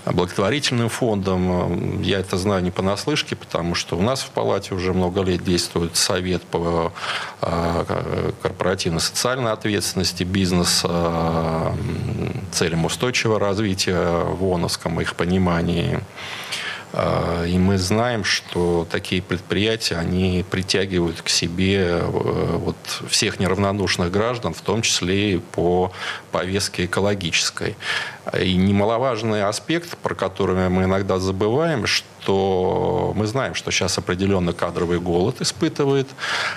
благотворительным 0.06 0.90
фондам. 0.90 2.02
Я 2.02 2.20
это 2.20 2.38
знаю 2.38 2.62
не 2.62 2.72
понаслышке, 2.72 3.38
потому 3.38 3.74
что 3.74 3.96
у 3.98 4.02
нас 4.02 4.20
в 4.20 4.32
палате 4.32 4.76
уже 4.76 4.92
много 4.92 5.22
лет 5.22 5.46
действует 5.46 5.96
совет 5.96 6.42
по 6.42 6.92
корпоративной 8.42 9.00
социальной 9.00 9.54
ответственности, 9.54 10.24
бизнес 10.26 10.86
целям 12.52 12.84
устойчивого 12.84 13.40
развития 13.40 14.26
в 14.26 14.44
ООНовском 14.44 15.00
их 15.00 15.16
понимании. 15.16 16.02
А, 16.92 17.46
и 17.46 17.58
мы 17.58 17.78
знаем, 17.78 18.24
что 18.24 18.88
такие 18.90 19.22
предприятия, 19.22 19.96
они 19.96 20.44
притягивают 20.50 21.22
к 21.22 21.30
себе 21.30 22.00
э, 22.00 22.02
вот 22.04 22.78
всех 23.10 23.40
неравнодушных 23.40 24.12
граждан, 24.12 24.54
в 24.54 24.62
том 24.62 24.82
числе 24.82 25.34
и 25.34 25.38
по 25.38 25.92
повестке 26.32 26.86
экологической. 26.86 27.78
И 28.40 28.56
немаловажный 28.56 29.44
аспект, 29.44 29.98
про 29.98 30.16
который 30.16 30.70
мы 30.70 30.84
иногда 30.84 31.20
забываем, 31.20 31.86
что 31.86 32.06
мы 32.28 33.26
знаем, 33.26 33.56
что 33.56 33.72
сейчас 33.72 33.98
определенно 33.98 34.54
кадровый 34.54 35.00
голод 35.00 35.42
испытывает 35.42 36.08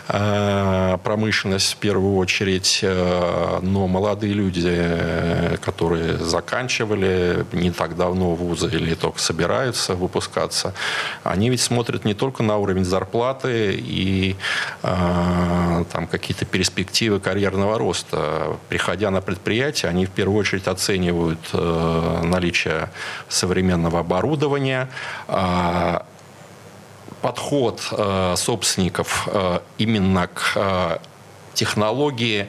э, 0.09 0.98
промышленность 1.03 1.72
в 1.75 1.77
первую 1.77 2.16
очередь, 2.16 2.81
э, 2.83 3.59
но 3.62 3.87
молодые 3.87 4.33
люди, 4.33 5.59
которые 5.64 6.18
заканчивали 6.18 7.46
не 7.53 7.70
так 7.70 7.96
давно 7.96 8.35
вузы 8.35 8.68
или 8.68 8.94
только 8.94 9.18
собираются 9.18 9.94
выпускаться, 9.94 10.75
они 11.22 11.51
ведь 11.51 11.61
смотрят 11.61 12.05
не 12.05 12.14
только 12.14 12.42
на 12.42 12.57
уровень 12.57 12.85
зарплаты 12.85 13.75
и 13.75 14.37
э, 14.83 15.85
там 15.92 16.07
какие-то 16.07 16.44
перспективы 16.44 17.20
карьерного 17.20 17.79
роста. 17.79 18.57
Приходя 18.68 19.11
на 19.11 19.20
предприятие, 19.20 19.90
они 19.90 20.07
в 20.07 20.11
первую 20.11 20.38
очередь 20.38 20.66
оценивают 20.66 21.38
Э, 21.55 22.20
наличие 22.22 22.88
современного 23.29 24.01
оборудования, 24.01 24.88
а, 25.29 25.62
подход 27.20 27.81
э, 27.92 28.35
собственников 28.37 29.29
э, 29.33 29.61
именно 29.79 30.27
к 30.27 31.01
технологии 31.55 32.48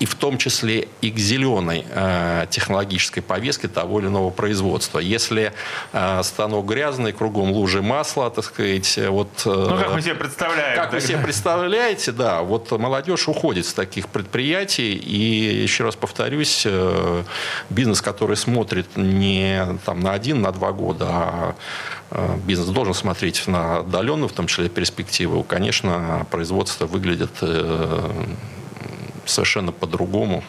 и 0.00 0.06
в 0.06 0.14
том 0.14 0.38
числе 0.38 0.88
и 1.02 1.10
к 1.10 1.18
зеленой 1.18 1.84
э, 1.88 2.46
технологической 2.48 3.22
повестке 3.22 3.68
того 3.68 4.00
или 4.00 4.06
иного 4.06 4.30
производства. 4.30 4.98
Если 4.98 5.52
э, 5.92 6.22
станок 6.22 6.66
грязный, 6.66 7.12
кругом 7.12 7.52
лужи 7.52 7.82
масла, 7.82 8.30
так 8.30 8.44
сказать, 8.46 8.98
вот... 9.08 9.28
Э, 9.44 9.66
ну, 9.68 9.78
как 9.78 9.92
мы 9.92 10.00
себе 10.00 10.14
представляем. 10.14 10.74
Как 10.74 10.92
вы 10.94 11.00
себе 11.02 11.18
представляете, 11.18 12.12
да, 12.12 12.40
вот 12.40 12.70
молодежь 12.70 13.28
уходит 13.28 13.66
с 13.66 13.74
таких 13.74 14.08
предприятий, 14.08 14.94
и 14.94 15.62
еще 15.62 15.84
раз 15.84 15.96
повторюсь, 15.96 16.62
э, 16.64 17.22
бизнес, 17.68 18.00
который 18.00 18.38
смотрит 18.38 18.96
не 18.96 19.78
там, 19.84 20.00
на 20.00 20.12
один, 20.12 20.40
на 20.40 20.50
два 20.50 20.72
года, 20.72 21.06
а 21.08 21.54
э, 22.10 22.36
бизнес 22.46 22.68
должен 22.68 22.94
смотреть 22.94 23.46
на 23.46 23.80
отдаленную, 23.80 24.30
в 24.30 24.32
том 24.32 24.46
числе 24.46 24.70
перспективу, 24.70 25.42
конечно, 25.42 26.26
производство 26.30 26.86
выглядит 26.86 27.32
э, 27.42 28.10
совершенно 29.26 29.72
по-другому. 29.72 30.42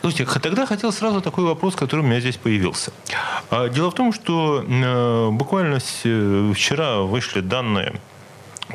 Слушайте, 0.00 0.40
тогда 0.40 0.66
хотел 0.66 0.92
сразу 0.92 1.20
такой 1.20 1.44
вопрос, 1.44 1.74
который 1.74 2.00
у 2.00 2.04
меня 2.04 2.20
здесь 2.20 2.36
появился. 2.36 2.92
А, 3.50 3.68
дело 3.68 3.90
в 3.90 3.94
том, 3.94 4.12
что 4.12 4.64
э, 4.66 5.30
буквально 5.30 5.78
э, 6.04 6.52
вчера 6.54 7.00
вышли 7.00 7.40
данные 7.40 8.00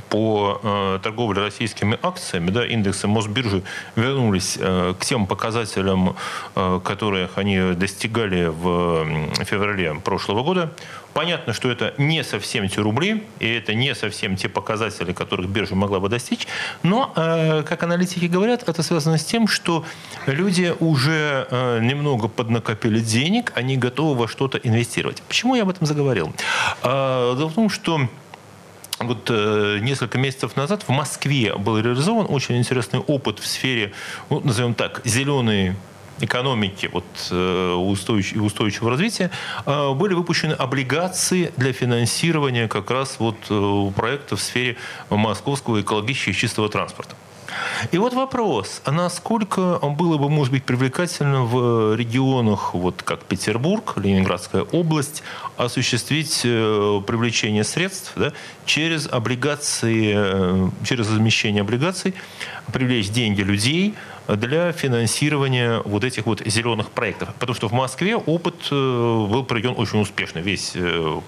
по 0.09 0.59
э, 0.61 0.99
торговле 1.03 1.41
российскими 1.41 1.97
акциями, 2.01 2.49
да, 2.49 2.65
индексы 2.65 3.07
Мосбиржи 3.07 3.63
вернулись 3.95 4.57
э, 4.59 4.93
к 4.99 5.05
тем 5.05 5.27
показателям, 5.27 6.15
э, 6.55 6.79
которых 6.83 7.37
они 7.37 7.73
достигали 7.73 8.45
в 8.45 9.05
феврале 9.45 9.95
прошлого 9.95 10.43
года. 10.43 10.71
Понятно, 11.15 11.53
что 11.53 11.71
это 11.71 11.93
не 11.97 12.25
совсем 12.25 12.67
те 12.67 12.81
рубли, 12.81 13.23
и 13.39 13.47
это 13.47 13.73
не 13.73 13.95
совсем 13.95 14.35
те 14.35 14.49
показатели, 14.49 15.13
которых 15.13 15.47
биржа 15.47 15.73
могла 15.73 16.01
бы 16.01 16.09
достичь, 16.09 16.45
но, 16.83 17.13
э, 17.15 17.63
как 17.63 17.83
аналитики 17.83 18.25
говорят, 18.25 18.67
это 18.67 18.83
связано 18.83 19.17
с 19.17 19.23
тем, 19.23 19.47
что 19.47 19.85
люди 20.25 20.75
уже 20.81 21.47
э, 21.49 21.79
немного 21.79 22.27
поднакопили 22.27 22.99
денег, 22.99 23.53
они 23.55 23.77
готовы 23.77 24.19
во 24.19 24.27
что-то 24.27 24.57
инвестировать. 24.57 25.21
Почему 25.21 25.55
я 25.55 25.61
об 25.61 25.69
этом 25.69 25.87
заговорил? 25.87 26.33
Э, 26.83 27.33
дело 27.37 27.47
в 27.47 27.53
том, 27.53 27.69
что 27.69 28.09
вот 28.99 29.29
э, 29.29 29.79
несколько 29.81 30.17
месяцев 30.17 30.55
назад 30.55 30.83
в 30.83 30.89
Москве 30.89 31.55
был 31.55 31.77
реализован 31.79 32.25
очень 32.29 32.57
интересный 32.57 32.99
опыт 32.99 33.39
в 33.39 33.47
сфере, 33.47 33.91
ну, 34.29 34.39
назовем 34.39 34.73
так, 34.73 35.01
зеленой 35.03 35.75
экономики 36.19 36.89
вот, 36.91 37.03
э, 37.31 37.73
устойчив, 37.73 38.41
устойчивого 38.41 38.91
развития 38.91 39.31
э, 39.65 39.93
были 39.93 40.13
выпущены 40.13 40.53
облигации 40.53 41.51
для 41.57 41.73
финансирования 41.73 42.67
как 42.67 42.89
раз 42.89 43.17
вот 43.19 43.35
э, 43.49 43.91
проектов 43.95 44.39
в 44.39 44.43
сфере 44.43 44.77
московского 45.09 45.81
экологически 45.81 46.31
чистого 46.31 46.69
транспорта. 46.69 47.15
И 47.91 47.97
вот 47.97 48.13
вопрос, 48.13 48.81
а 48.85 48.91
насколько 48.91 49.79
было 49.79 50.17
бы, 50.17 50.29
может 50.29 50.51
быть, 50.51 50.63
привлекательно 50.63 51.43
в 51.43 51.95
регионах, 51.95 52.73
вот 52.73 53.03
как 53.03 53.23
Петербург, 53.23 53.93
Ленинградская 53.97 54.63
область, 54.63 55.23
осуществить 55.57 56.41
э, 56.43 57.01
привлечение 57.05 57.63
средств 57.63 58.13
да, 58.15 58.33
через 58.65 59.07
облигации, 59.07 60.13
э, 60.15 60.69
через 60.83 61.09
размещение 61.09 61.61
облигаций, 61.61 62.13
привлечь 62.71 63.09
деньги 63.09 63.41
людей 63.41 63.95
для 64.27 64.71
финансирования 64.71 65.81
вот 65.85 66.03
этих 66.03 66.25
вот 66.25 66.41
зеленых 66.45 66.91
проектов. 66.91 67.29
Потому 67.39 67.55
что 67.55 67.67
в 67.67 67.73
Москве 67.73 68.15
опыт 68.15 68.55
э, 68.71 68.75
был 68.75 69.43
проведен 69.43 69.73
очень 69.77 69.99
успешно. 69.99 70.39
Весь 70.39 70.73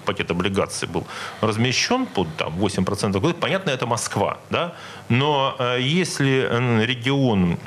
пакет 0.04 0.30
облигаций 0.30 0.88
был 0.88 1.06
размещен 1.40 2.06
под 2.06 2.28
там, 2.36 2.58
8%. 2.58 3.34
Понятно, 3.34 3.70
это 3.70 3.86
Москва. 3.86 4.38
Да? 4.50 4.74
Но 5.08 5.56
если 5.78 6.48
регион 6.84 7.58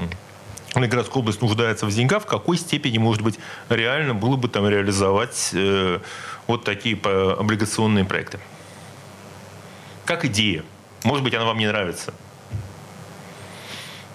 Ленинградская 0.76 1.22
область 1.22 1.41
нуждается 1.41 1.86
в 1.86 1.91
деньгах, 1.91 2.24
в 2.24 2.26
какой 2.26 2.58
степени, 2.58 2.98
может 2.98 3.22
быть, 3.22 3.39
реально 3.70 4.13
было 4.13 4.38
бы 4.38 4.48
там 4.48 4.67
реализовать 4.67 5.54
вот 6.48 6.63
такие 6.63 6.98
облигационные 6.98 8.06
проекты. 8.06 8.39
Как 10.06 10.26
идея. 10.26 10.63
Может 11.04 11.24
быть, 11.24 11.34
она 11.34 11.46
вам 11.46 11.58
не 11.58 11.67
нравится. 11.67 12.13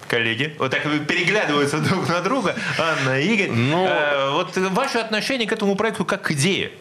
Коллеги, 0.07 0.55
вот 0.57 0.71
так 0.71 0.83
переглядываются 1.07 1.79
друг 1.79 2.07
на 2.07 2.21
друга. 2.21 2.55
Анна, 2.77 3.19
Игорь. 3.19 3.49
Но... 3.49 3.77
Ну, 3.77 3.87
э, 3.87 4.31
вот 4.31 4.55
ваше 4.55 4.99
отношение 4.99 5.47
к 5.47 5.51
этому 5.51 5.75
проекту 5.75 6.05
как 6.05 6.21
к 6.21 6.31
идее? 6.31 6.71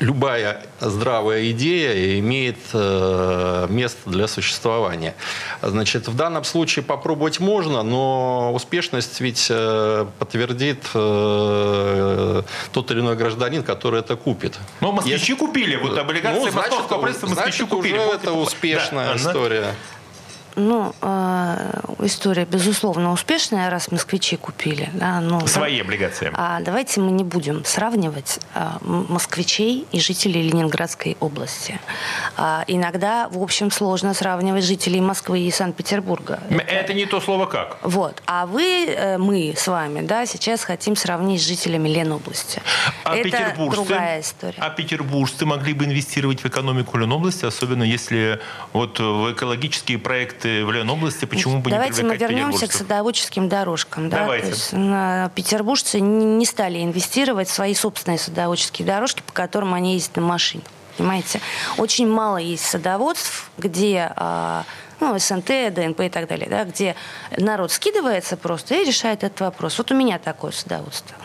любая 0.00 0.62
здравая 0.80 1.50
идея 1.50 2.18
имеет 2.20 2.58
э, 2.72 3.66
место 3.68 4.08
для 4.08 4.28
существования. 4.28 5.14
Значит, 5.62 6.08
в 6.08 6.16
данном 6.16 6.44
случае 6.44 6.84
попробовать 6.84 7.40
можно, 7.40 7.82
но 7.82 8.52
успешность 8.54 9.20
ведь 9.20 9.48
э, 9.50 10.06
подтвердит 10.18 10.84
э, 10.94 12.42
тот 12.72 12.90
или 12.90 13.00
иной 13.00 13.16
гражданин, 13.16 13.62
который 13.62 14.00
это 14.00 14.16
купит. 14.16 14.58
Но 14.80 14.92
москвичи 14.92 15.32
Если... 15.32 15.34
купили, 15.34 15.76
вот 15.76 15.98
облигации 15.98 16.38
ну, 16.38 16.50
значит, 16.50 16.70
московского 16.70 16.98
правительства 16.98 17.28
москвичи 17.28 17.64
купили. 17.64 17.98
Уже 17.98 18.10
это 18.10 18.32
успешная 18.32 19.08
да, 19.08 19.16
история. 19.16 19.62
Она... 19.62 19.74
Ну, 20.58 20.92
э, 21.00 21.80
история, 22.00 22.44
безусловно, 22.44 23.12
успешная, 23.12 23.70
раз 23.70 23.92
москвичи 23.92 24.36
купили. 24.36 24.90
Да, 24.92 25.20
ну, 25.20 25.46
Свои 25.46 25.78
да, 25.78 25.84
облигации. 25.84 26.32
А 26.34 26.60
давайте 26.60 27.00
мы 27.00 27.12
не 27.12 27.22
будем 27.22 27.64
сравнивать 27.64 28.40
а, 28.54 28.78
москвичей 28.82 29.86
и 29.92 30.00
жителей 30.00 30.42
Ленинградской 30.42 31.16
области. 31.20 31.78
А, 32.36 32.64
иногда, 32.66 33.28
в 33.28 33.40
общем, 33.40 33.70
сложно 33.70 34.14
сравнивать 34.14 34.64
жителей 34.64 35.00
Москвы 35.00 35.40
и 35.40 35.50
Санкт-Петербурга. 35.52 36.40
Это, 36.50 36.62
Это 36.62 36.94
не 36.94 37.06
то 37.06 37.20
слово 37.20 37.46
как. 37.46 37.78
Вот. 37.82 38.20
А 38.26 38.46
вы, 38.46 38.86
э, 38.86 39.16
мы 39.16 39.54
с 39.56 39.68
вами, 39.68 40.00
да, 40.00 40.26
сейчас 40.26 40.64
хотим 40.64 40.96
сравнить 40.96 41.40
с 41.40 41.46
жителями 41.46 41.88
Ленобласти. 41.88 42.60
А 43.04 43.16
Это 43.16 43.54
другая 43.70 44.20
история. 44.22 44.58
А 44.58 44.70
петербуржцы 44.70 45.46
могли 45.46 45.72
бы 45.72 45.84
инвестировать 45.84 46.42
в 46.42 46.46
экономику 46.46 46.98
Ленобласти, 46.98 47.44
особенно 47.44 47.84
если 47.84 48.40
вот 48.72 48.98
в 48.98 49.32
экологические 49.32 49.98
проекты 49.98 50.47
проекты 50.48 50.64
в 50.64 50.72
Ленобласти, 50.72 51.24
почему 51.24 51.60
бы 51.60 51.70
Давайте 51.70 52.02
не 52.02 52.08
мы 52.08 52.16
вернемся 52.16 52.66
к 52.66 52.72
садоводческим 52.72 53.48
дорожкам. 53.48 54.08
Да? 54.08 54.20
Давайте. 54.20 54.48
Есть, 54.48 54.70
петербуржцы 55.34 56.00
не 56.00 56.46
стали 56.46 56.82
инвестировать 56.82 57.48
в 57.48 57.52
свои 57.52 57.74
собственные 57.74 58.18
садоводческие 58.18 58.86
дорожки, 58.86 59.22
по 59.26 59.32
которым 59.32 59.74
они 59.74 59.94
ездят 59.94 60.16
на 60.16 60.22
машине. 60.22 60.64
Понимаете? 60.96 61.40
Очень 61.76 62.08
мало 62.08 62.38
есть 62.38 62.64
садоводств, 62.64 63.50
где 63.56 64.12
а, 64.16 64.64
ну, 65.00 65.18
СНТ, 65.18 65.72
ДНП 65.72 66.00
и 66.00 66.08
так 66.08 66.28
далее, 66.28 66.48
да, 66.48 66.64
где 66.64 66.94
народ 67.36 67.72
скидывается 67.72 68.36
просто 68.36 68.74
и 68.74 68.84
решает 68.84 69.24
этот 69.24 69.40
вопрос. 69.40 69.78
Вот 69.78 69.90
у 69.90 69.94
меня 69.94 70.18
такое 70.18 70.52
садоводство. 70.52 71.16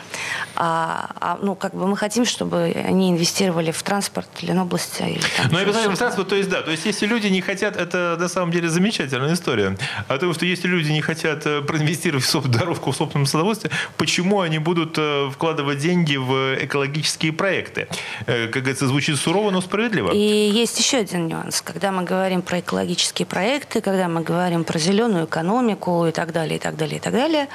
А, 0.55 1.09
а, 1.19 1.39
ну, 1.41 1.55
как 1.55 1.73
бы 1.73 1.87
мы 1.87 1.97
хотим, 1.97 2.25
чтобы 2.25 2.73
они 2.75 3.11
инвестировали 3.11 3.71
в 3.71 3.81
транспорт 3.81 4.27
Ленобласти. 4.41 5.03
Или 5.03 5.21
там 5.37 5.47
ну, 5.51 5.57
обязательно 5.57 5.95
в 5.95 5.97
транспорт, 5.99 6.29
то 6.29 6.35
есть 6.35 6.49
да. 6.49 6.61
То 6.61 6.71
есть 6.71 6.85
если 6.85 7.07
люди 7.07 7.27
не 7.27 7.41
хотят, 7.41 7.75
это 7.75 8.17
на 8.19 8.27
самом 8.27 8.51
деле 8.51 8.69
замечательная 8.69 9.33
история. 9.33 9.77
А 10.07 10.17
то, 10.17 10.31
что 10.33 10.45
если 10.45 10.67
люди 10.67 10.91
не 10.91 11.01
хотят 11.01 11.45
э, 11.45 11.61
проинвестировать 11.61 12.25
в 12.25 12.47
дорожку 12.47 12.91
в 12.91 12.95
собственном 12.95 13.25
садоводстве, 13.25 13.71
почему 13.97 14.41
они 14.41 14.59
будут 14.59 14.95
э, 14.97 15.29
вкладывать 15.31 15.79
деньги 15.79 16.15
в 16.17 16.63
экологические 16.63 17.33
проекты? 17.33 17.87
Э, 18.27 18.47
как 18.47 18.63
говорится, 18.63 18.87
звучит 18.87 19.17
сурово, 19.17 19.49
но 19.51 19.61
справедливо. 19.61 20.11
И 20.11 20.17
есть 20.17 20.77
еще 20.79 20.97
один 20.97 21.27
нюанс. 21.27 21.61
Когда 21.61 21.91
мы 21.91 22.03
говорим 22.03 22.41
про 22.41 22.59
экологические 22.59 23.25
проекты, 23.25 23.62
когда 23.65 24.07
мы 24.07 24.21
говорим 24.21 24.63
про 24.63 24.79
зеленую 24.79 25.25
экономику 25.25 26.05
и 26.07 26.11
так 26.11 26.31
далее, 26.31 26.57
и 26.57 26.59
так 26.59 26.75
далее, 26.75 26.97
и 26.97 26.99
так 26.99 27.13
далее, 27.13 27.47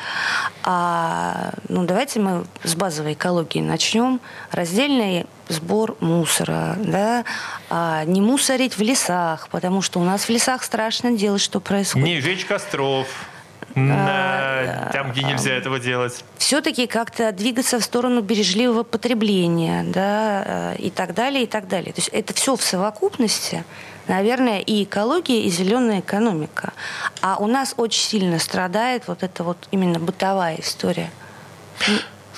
а, 0.64 1.52
ну, 1.68 1.84
давайте 1.84 2.20
мы 2.20 2.44
с 2.64 2.74
базовой 2.74 3.14
экологии 3.14 3.60
начнем. 3.60 4.20
Раздельный 4.50 5.26
сбор 5.48 5.96
мусора, 6.00 6.76
да, 6.78 7.24
а 7.70 8.04
не 8.04 8.20
мусорить 8.20 8.76
в 8.76 8.82
лесах, 8.82 9.48
потому 9.48 9.82
что 9.82 10.00
у 10.00 10.04
нас 10.04 10.24
в 10.24 10.28
лесах 10.28 10.62
страшно 10.62 11.12
делать, 11.12 11.40
что 11.40 11.60
происходит. 11.60 12.06
Не 12.06 12.20
жечь 12.20 12.44
костров. 12.44 13.08
На, 13.74 14.90
там, 14.92 15.12
где 15.12 15.22
нельзя 15.22 15.52
этого 15.52 15.78
делать. 15.78 16.24
Все-таки 16.38 16.86
как-то 16.86 17.30
двигаться 17.32 17.78
в 17.78 17.84
сторону 17.84 18.22
бережливого 18.22 18.82
потребления, 18.82 19.84
да, 19.84 20.74
и 20.78 20.90
так 20.90 21.14
далее, 21.14 21.44
и 21.44 21.46
так 21.46 21.68
далее. 21.68 21.92
То 21.92 22.00
есть 22.00 22.08
это 22.08 22.34
все 22.34 22.56
в 22.56 22.62
совокупности, 22.62 23.64
наверное, 24.08 24.60
и 24.60 24.84
экология, 24.84 25.42
и 25.42 25.50
зеленая 25.50 26.00
экономика. 26.00 26.72
А 27.20 27.36
у 27.38 27.46
нас 27.46 27.74
очень 27.76 28.02
сильно 28.02 28.38
страдает 28.38 29.08
вот 29.08 29.22
эта 29.22 29.44
вот 29.44 29.56
именно 29.70 29.98
бытовая 29.98 30.56
история. 30.56 31.10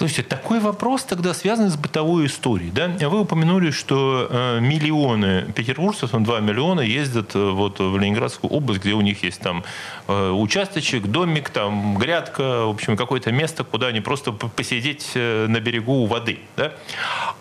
Слушайте, 0.01 0.23
такой 0.23 0.61
вопрос 0.61 1.05
тогда 1.05 1.35
связан 1.35 1.69
с 1.69 1.77
бытовой 1.77 2.25
историей. 2.25 2.71
Да? 2.71 2.89
Вы 3.07 3.21
упомянули, 3.21 3.71
что 3.71 4.29
э, 4.31 4.59
миллионы 4.59 5.53
петербуржцев, 5.55 6.13
2 6.13 6.41
миллиона, 6.41 6.81
ездят 6.81 7.37
э, 7.37 7.51
вот 7.51 7.81
в 7.81 7.99
Ленинградскую 7.99 8.51
область, 8.51 8.81
где 8.81 8.95
у 8.95 9.03
них 9.03 9.23
есть 9.23 9.43
там 9.43 9.63
э, 10.09 10.31
участочек, 10.31 11.07
домик, 11.07 11.51
там 11.51 11.99
грядка, 11.99 12.65
в 12.65 12.71
общем, 12.71 12.97
какое-то 12.97 13.31
место, 13.31 13.63
куда 13.63 13.89
они 13.89 14.01
просто 14.01 14.33
посидеть 14.33 15.11
на 15.15 15.61
берегу 15.61 16.07
воды. 16.07 16.39
Да? 16.57 16.73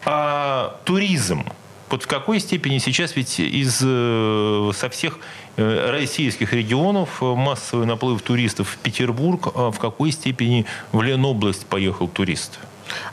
А 0.04 0.76
туризм, 0.84 1.46
вот 1.90 2.04
в 2.04 2.08
какой 2.08 2.40
степени 2.40 2.78
сейчас 2.78 3.16
ведь 3.16 3.40
из, 3.40 3.80
э, 3.84 4.72
со 4.76 4.90
всех 4.90 5.20
э, 5.58 5.92
российских 5.92 6.54
регионов 6.54 7.22
массовый 7.22 7.86
наплыв 7.86 8.22
туристов 8.22 8.70
в 8.70 8.78
Петербург, 8.78 9.52
а 9.56 9.72
в 9.72 9.80
какой 9.80 10.12
степени 10.12 10.66
в 10.92 11.02
Ленобласть 11.02 11.66
поехал 11.66 12.08
турист? 12.08 12.60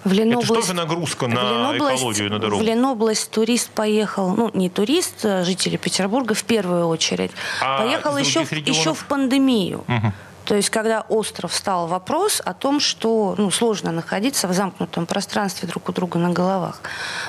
В 0.05 0.12
Ленобласть, 0.12 0.51
Это 0.51 0.61
что 0.61 0.69
же 0.69 0.75
нагрузка 0.75 1.27
на 1.27 1.35
Ленобласть, 1.35 1.99
экологию, 1.99 2.31
на 2.31 2.39
дорогу? 2.39 2.62
В 2.62 2.67
Ленобласть 2.67 3.31
турист 3.31 3.71
поехал, 3.71 4.35
ну, 4.35 4.51
не 4.55 4.71
турист, 4.71 5.25
а 5.25 5.45
жители 5.45 5.77
Петербурга 5.77 6.35
в 6.35 6.45
первую 6.45 6.87
очередь. 6.87 7.31
А 7.61 7.79
поехал 7.79 8.17
еще, 8.17 8.41
еще 8.41 8.95
в 8.95 9.05
пандемию. 9.07 9.85
Угу. 9.89 10.12
То 10.47 10.55
есть, 10.55 10.71
когда 10.71 11.01
остров 11.09 11.53
стал 11.53 11.89
вопрос 11.89 12.41
о 12.45 12.55
том, 12.55 12.81
что 12.81 13.35
ну, 13.37 13.51
сложно 13.51 13.93
находиться 13.93 14.47
в 14.49 14.53
замкнутом 14.53 15.07
пространстве 15.07 15.69
друг 15.69 15.89
у 15.89 15.93
друга 15.93 16.19
на 16.19 16.31
головах. 16.31 16.81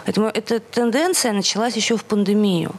Поэтому 0.06 0.28
эта 0.28 0.60
тенденция 0.60 1.34
началась 1.34 1.76
еще 1.76 1.98
в 1.98 2.04
пандемию, 2.04 2.72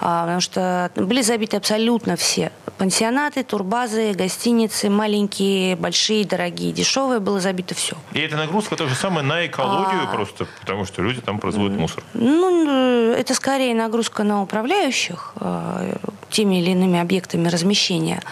а, 0.00 0.22
потому 0.22 0.40
что 0.40 0.90
были 0.94 1.22
забиты 1.22 1.56
абсолютно 1.56 2.16
все 2.16 2.52
пансионаты, 2.80 3.42
турбазы, 3.42 4.14
гостиницы, 4.14 4.88
маленькие, 4.88 5.76
большие, 5.76 6.24
дорогие, 6.24 6.72
дешевые, 6.72 7.20
было 7.20 7.38
забито 7.38 7.74
все. 7.74 7.94
И 8.14 8.20
эта 8.20 8.38
нагрузка 8.38 8.74
то 8.74 8.88
же 8.88 8.94
самое 8.94 9.22
на 9.22 9.44
экологию 9.44 10.04
а... 10.04 10.06
просто, 10.06 10.46
потому 10.60 10.86
что 10.86 11.02
люди 11.02 11.20
там 11.20 11.38
производят 11.38 11.78
мусор. 11.78 12.02
Ну, 12.14 13.12
это 13.12 13.34
скорее 13.34 13.74
нагрузка 13.74 14.24
на 14.24 14.40
управляющих 14.40 15.34
э, 15.40 15.96
теми 16.30 16.62
или 16.62 16.70
иными 16.70 16.98
объектами 16.98 17.48
размещения. 17.48 18.22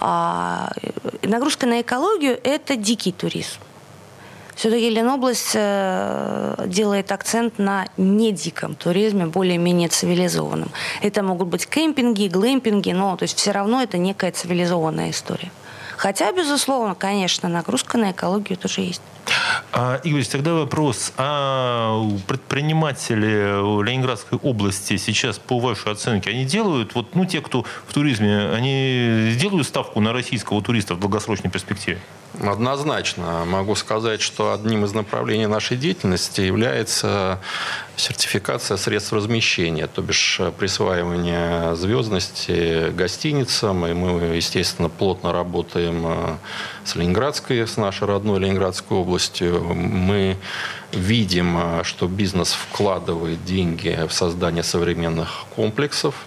А 0.00 0.72
нагрузка 1.22 1.66
на 1.66 1.80
экологию– 1.80 2.38
это 2.44 2.76
дикий 2.76 3.12
туризм. 3.12 3.60
Все-таки 4.56 4.88
Ленобласть 4.88 5.52
э, 5.54 6.64
делает 6.66 7.12
акцент 7.12 7.58
на 7.58 7.86
недиком 7.98 8.74
туризме, 8.74 9.26
более-менее 9.26 9.88
цивилизованном. 9.88 10.70
Это 11.02 11.22
могут 11.22 11.48
быть 11.48 11.66
кемпинги, 11.66 12.28
глэмпинги, 12.28 12.92
но 12.92 13.16
то 13.18 13.24
есть 13.24 13.38
все 13.38 13.50
равно 13.50 13.82
это 13.82 13.98
некая 13.98 14.32
цивилизованная 14.32 15.10
история. 15.10 15.50
Хотя, 15.98 16.32
безусловно, 16.32 16.94
конечно, 16.94 17.50
нагрузка 17.50 17.98
на 17.98 18.12
экологию 18.12 18.56
тоже 18.56 18.80
есть. 18.80 19.02
А, 19.78 20.00
Игорь, 20.04 20.24
тогда 20.24 20.54
вопрос. 20.54 21.12
А 21.18 22.02
предприниматели 22.26 23.84
Ленинградской 23.84 24.38
области 24.38 24.96
сейчас, 24.96 25.38
по 25.38 25.58
вашей 25.58 25.92
оценке, 25.92 26.30
они 26.30 26.46
делают, 26.46 26.94
вот, 26.94 27.14
ну, 27.14 27.26
те, 27.26 27.42
кто 27.42 27.66
в 27.86 27.92
туризме, 27.92 28.48
они 28.54 29.34
делают 29.38 29.66
ставку 29.66 30.00
на 30.00 30.14
российского 30.14 30.62
туриста 30.62 30.94
в 30.94 31.00
долгосрочной 31.00 31.50
перспективе? 31.50 31.98
Однозначно. 32.42 33.44
Могу 33.46 33.74
сказать, 33.74 34.20
что 34.20 34.52
одним 34.52 34.84
из 34.84 34.92
направлений 34.92 35.46
нашей 35.46 35.76
деятельности 35.78 36.42
является 36.42 37.40
сертификация 37.96 38.76
средств 38.76 39.14
размещения, 39.14 39.86
то 39.86 40.02
бишь 40.02 40.40
присваивание 40.58 41.74
звездности 41.76 42.90
гостиницам. 42.90 43.86
И 43.86 43.94
мы, 43.94 44.36
естественно, 44.36 44.90
плотно 44.90 45.32
работаем 45.32 46.02
э, 46.06 46.36
с 46.84 46.94
Ленинградской, 46.94 47.66
с 47.66 47.78
нашей 47.78 48.06
родной 48.06 48.38
Ленинградской 48.38 48.98
областью. 48.98 49.62
Мы 49.74 50.36
видим, 50.92 51.56
э, 51.56 51.84
что 51.84 52.06
бизнес 52.06 52.52
вкладывает 52.52 53.44
деньги 53.46 53.98
в 54.06 54.12
создание 54.12 54.62
современных 54.62 55.46
комплексов, 55.54 56.26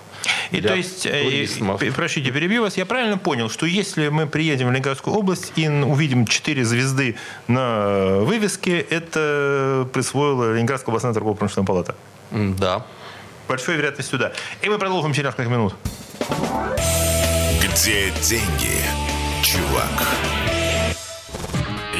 и 0.51 0.61
то 0.61 0.75
есть, 0.75 1.05
э, 1.05 1.23
туристов. 1.23 1.81
простите, 1.95 2.31
перебью 2.31 2.63
вас, 2.63 2.77
я 2.77 2.85
правильно 2.85 3.17
понял, 3.17 3.49
что 3.49 3.65
если 3.65 4.09
мы 4.09 4.27
приедем 4.27 4.67
в 4.67 4.71
Ленинградскую 4.71 5.15
область 5.15 5.53
и 5.55 5.67
увидим 5.67 6.25
четыре 6.25 6.65
звезды 6.65 7.15
на 7.47 8.19
вывеске, 8.19 8.79
это 8.79 9.87
присвоила 9.93 10.53
Ленинградская 10.53 10.91
областная 10.91 11.13
торгово-промышленная 11.13 11.67
палата? 11.67 11.95
Да. 12.31 12.85
Большой 13.47 13.77
вероятность 13.77 14.09
сюда. 14.09 14.31
И 14.61 14.69
мы 14.69 14.77
продолжим 14.77 15.13
через 15.13 15.29
несколько 15.29 15.49
минут. 15.49 15.75
Где 17.61 18.11
деньги, 18.21 18.81
чувак? 19.43 20.07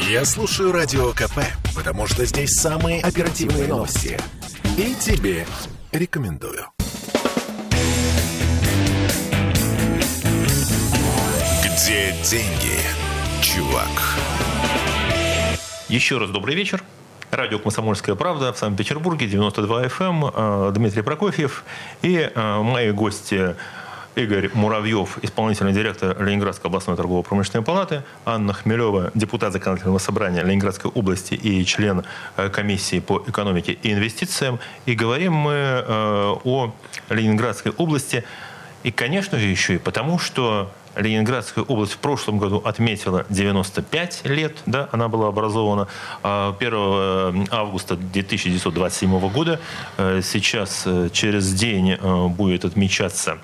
Я 0.08 0.24
слушаю 0.24 0.72
Радио 0.72 1.12
КП, 1.12 1.40
потому 1.74 2.06
что 2.06 2.24
здесь 2.24 2.50
самые 2.54 3.00
оперативные 3.00 3.68
новости. 3.68 4.18
И 4.76 4.94
тебе 4.94 5.46
рекомендую. 5.92 6.66
Где 11.90 12.12
деньги, 12.22 12.78
чувак? 13.42 13.88
Еще 15.88 16.18
раз 16.18 16.30
добрый 16.30 16.54
вечер. 16.54 16.84
радио 17.32 17.58
«Комсомольская 17.58 18.14
правда» 18.14 18.52
в 18.52 18.58
Санкт-Петербурге, 18.58 19.26
92 19.26 19.86
FM, 19.86 20.68
эм, 20.68 20.72
Дмитрий 20.72 21.02
Прокофьев 21.02 21.64
и 22.02 22.30
мои 22.36 22.92
гости 22.92 23.56
Игорь 24.14 24.50
Муравьев, 24.54 25.18
исполнительный 25.22 25.72
директор 25.72 26.16
Ленинградской 26.22 26.68
областной 26.68 26.96
торгово-промышленной 26.96 27.64
палаты, 27.64 28.04
Анна 28.24 28.52
Хмелева, 28.52 29.10
депутат 29.14 29.52
законодательного 29.52 29.98
собрания 29.98 30.44
Ленинградской 30.44 30.92
области 30.92 31.34
и 31.34 31.64
член 31.64 32.04
комиссии 32.52 33.00
по 33.00 33.20
экономике 33.26 33.76
и 33.82 33.92
инвестициям. 33.92 34.60
И 34.86 34.94
говорим 34.94 35.32
мы 35.32 35.84
о 35.88 36.72
Ленинградской 37.08 37.72
области. 37.72 38.22
И, 38.84 38.92
конечно 38.92 39.40
же, 39.40 39.46
еще 39.46 39.74
и 39.74 39.78
потому, 39.78 40.20
что 40.20 40.70
Ленинградская 40.96 41.64
область 41.64 41.92
в 41.92 41.98
прошлом 41.98 42.38
году 42.38 42.60
отметила 42.64 43.24
95 43.28 44.22
лет, 44.24 44.56
да, 44.66 44.88
она 44.92 45.08
была 45.08 45.28
образована 45.28 45.82
1 45.82 45.88
а 46.22 46.54
э, 46.60 47.44
августа 47.50 47.94
1927 47.94 49.28
года. 49.30 49.60
Э, 49.96 50.20
сейчас 50.22 50.82
э, 50.86 51.08
через 51.12 51.52
день 51.52 51.96
будет 52.30 52.64
отмечаться 52.64 53.38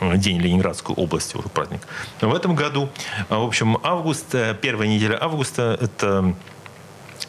День 0.00 0.40
Ленинградской 0.40 0.94
области, 0.94 1.36
уже 1.36 1.48
праздник. 1.48 1.80
В 2.20 2.34
этом 2.34 2.56
году, 2.56 2.88
в 3.28 3.42
общем, 3.42 3.78
август, 3.82 4.34
первая 4.60 4.88
неделя 4.88 5.22
августа– 5.22 5.78
это 5.80 6.34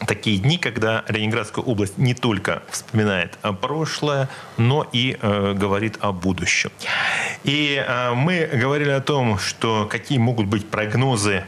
такие 0.06 0.38
дни, 0.38 0.58
когда 0.58 1.04
Ленинградская 1.08 1.64
область 1.64 1.98
не 1.98 2.14
только 2.14 2.62
вспоминает 2.70 3.38
прошлое, 3.60 4.28
но 4.56 4.86
и 4.92 5.16
э, 5.20 5.54
говорит 5.54 5.96
о 6.00 6.12
будущем. 6.12 6.70
И 7.44 7.82
э, 7.86 8.12
мы 8.14 8.46
говорили 8.52 8.90
о 8.90 9.00
том, 9.00 9.38
что 9.38 9.86
какие 9.86 10.18
могут 10.18 10.46
быть 10.46 10.68
прогнозы 10.68 11.44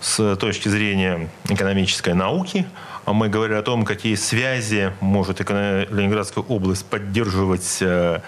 с 0.00 0.36
точки 0.36 0.68
зрения 0.68 1.30
экономической 1.48 2.14
науки. 2.14 2.66
А 3.06 3.12
мы 3.12 3.28
говорили 3.28 3.56
о 3.56 3.62
том, 3.62 3.84
какие 3.84 4.14
связи 4.14 4.92
может 5.00 5.40
Ленинградская 5.40 6.44
область 6.44 6.86
поддерживать 6.86 7.78
э, 7.80 8.20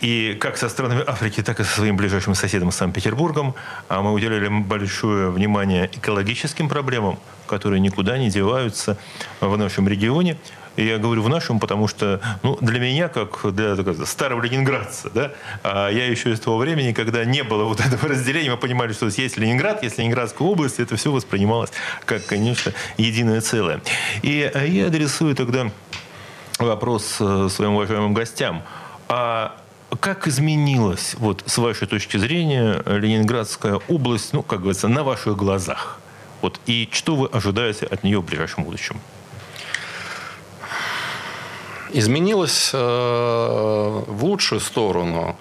и 0.00 0.36
как 0.40 0.56
со 0.56 0.68
странами 0.68 1.02
Африки, 1.06 1.42
так 1.42 1.60
и 1.60 1.64
со 1.64 1.76
своим 1.76 1.96
ближайшим 1.96 2.34
соседом 2.34 2.72
Санкт-Петербургом. 2.72 3.54
А 3.88 4.02
мы 4.02 4.12
уделили 4.12 4.48
большое 4.48 5.30
внимание 5.30 5.86
экологическим 5.92 6.68
проблемам, 6.68 7.18
которые 7.46 7.80
никуда 7.80 8.18
не 8.18 8.30
деваются 8.30 8.98
в 9.40 9.56
нашем 9.56 9.88
регионе. 9.88 10.36
И 10.76 10.84
я 10.84 10.98
говорю 10.98 11.22
в 11.22 11.28
нашем, 11.30 11.58
потому 11.58 11.88
что 11.88 12.20
ну, 12.42 12.58
для 12.60 12.78
меня, 12.78 13.08
как 13.08 13.40
для 13.54 13.76
так, 13.76 14.06
старого 14.06 14.42
ленинградца, 14.42 15.08
да, 15.08 15.32
а 15.62 15.88
я 15.88 16.06
еще 16.06 16.32
из 16.32 16.40
того 16.40 16.58
времени, 16.58 16.92
когда 16.92 17.24
не 17.24 17.42
было 17.42 17.64
вот 17.64 17.80
этого 17.80 18.08
разделения, 18.08 18.50
мы 18.50 18.58
понимали, 18.58 18.92
что 18.92 19.06
есть 19.06 19.38
Ленинград, 19.38 19.82
есть 19.82 19.96
Ленинградская 19.96 20.46
область, 20.46 20.78
это 20.78 20.96
все 20.96 21.10
воспринималось 21.10 21.70
как, 22.04 22.26
конечно, 22.26 22.72
единое 22.98 23.40
целое. 23.40 23.80
И 24.22 24.50
а, 24.54 24.64
я 24.64 24.88
адресую 24.88 25.34
тогда 25.34 25.70
вопрос 26.58 27.16
э, 27.20 27.48
своим 27.50 27.72
уважаемым 27.72 28.12
гостям. 28.12 28.62
А 29.08 29.56
как 30.00 30.26
изменилась, 30.26 31.14
вот, 31.18 31.42
с 31.46 31.58
вашей 31.58 31.86
точки 31.86 32.16
зрения, 32.16 32.82
Ленинградская 32.86 33.80
область, 33.88 34.32
ну, 34.32 34.42
как 34.42 34.60
говорится, 34.60 34.88
на 34.88 35.04
ваших 35.04 35.36
глазах? 35.36 35.98
Вот, 36.42 36.60
и 36.66 36.88
что 36.92 37.16
вы 37.16 37.28
ожидаете 37.28 37.86
от 37.86 38.04
нее 38.04 38.20
в 38.20 38.24
ближайшем 38.24 38.64
будущем? 38.64 39.00
Изменилась 41.92 42.70
э, 42.72 42.76
в 42.78 44.24
лучшую 44.24 44.60
сторону. 44.60 45.36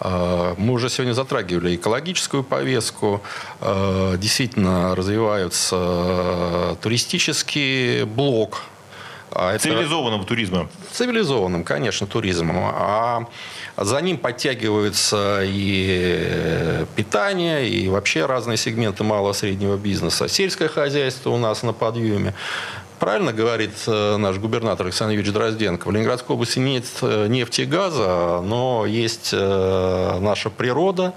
Э, 0.00 0.54
мы 0.56 0.74
уже 0.74 0.88
сегодня 0.88 1.14
затрагивали 1.14 1.74
экологическую 1.74 2.44
повестку. 2.44 3.22
Э, 3.60 4.16
действительно 4.18 4.94
развиваются 4.94 5.76
э, 5.78 6.76
туристический 6.80 8.04
блок. 8.04 8.62
А 9.30 9.58
Цивилизованного 9.58 10.24
туризма. 10.24 10.68
Цивилизованным, 10.92 11.64
конечно, 11.64 12.06
туризмом. 12.06 12.56
А 12.58 13.26
за 13.76 14.00
ним 14.00 14.18
подтягиваются 14.18 15.40
и 15.42 16.84
питание, 16.94 17.68
и 17.68 17.88
вообще 17.88 18.26
разные 18.26 18.56
сегменты 18.56 19.04
малого 19.04 19.32
среднего 19.32 19.76
бизнеса. 19.76 20.28
Сельское 20.28 20.68
хозяйство 20.68 21.30
у 21.30 21.36
нас 21.36 21.62
на 21.62 21.72
подъеме. 21.72 22.34
Правильно 22.98 23.34
говорит 23.34 23.72
э, 23.86 24.16
наш 24.16 24.38
губернатор 24.38 24.86
Александр 24.86 25.12
Юрьевич 25.12 25.34
Дрозденко. 25.34 25.86
В 25.86 25.90
Ленинградской 25.92 26.34
области 26.34 26.58
нет 26.58 26.84
э, 27.02 27.26
нефти 27.26 27.62
и 27.62 27.66
газа, 27.66 28.40
но 28.42 28.86
есть 28.86 29.30
э, 29.32 30.18
наша 30.20 30.48
природа, 30.48 31.12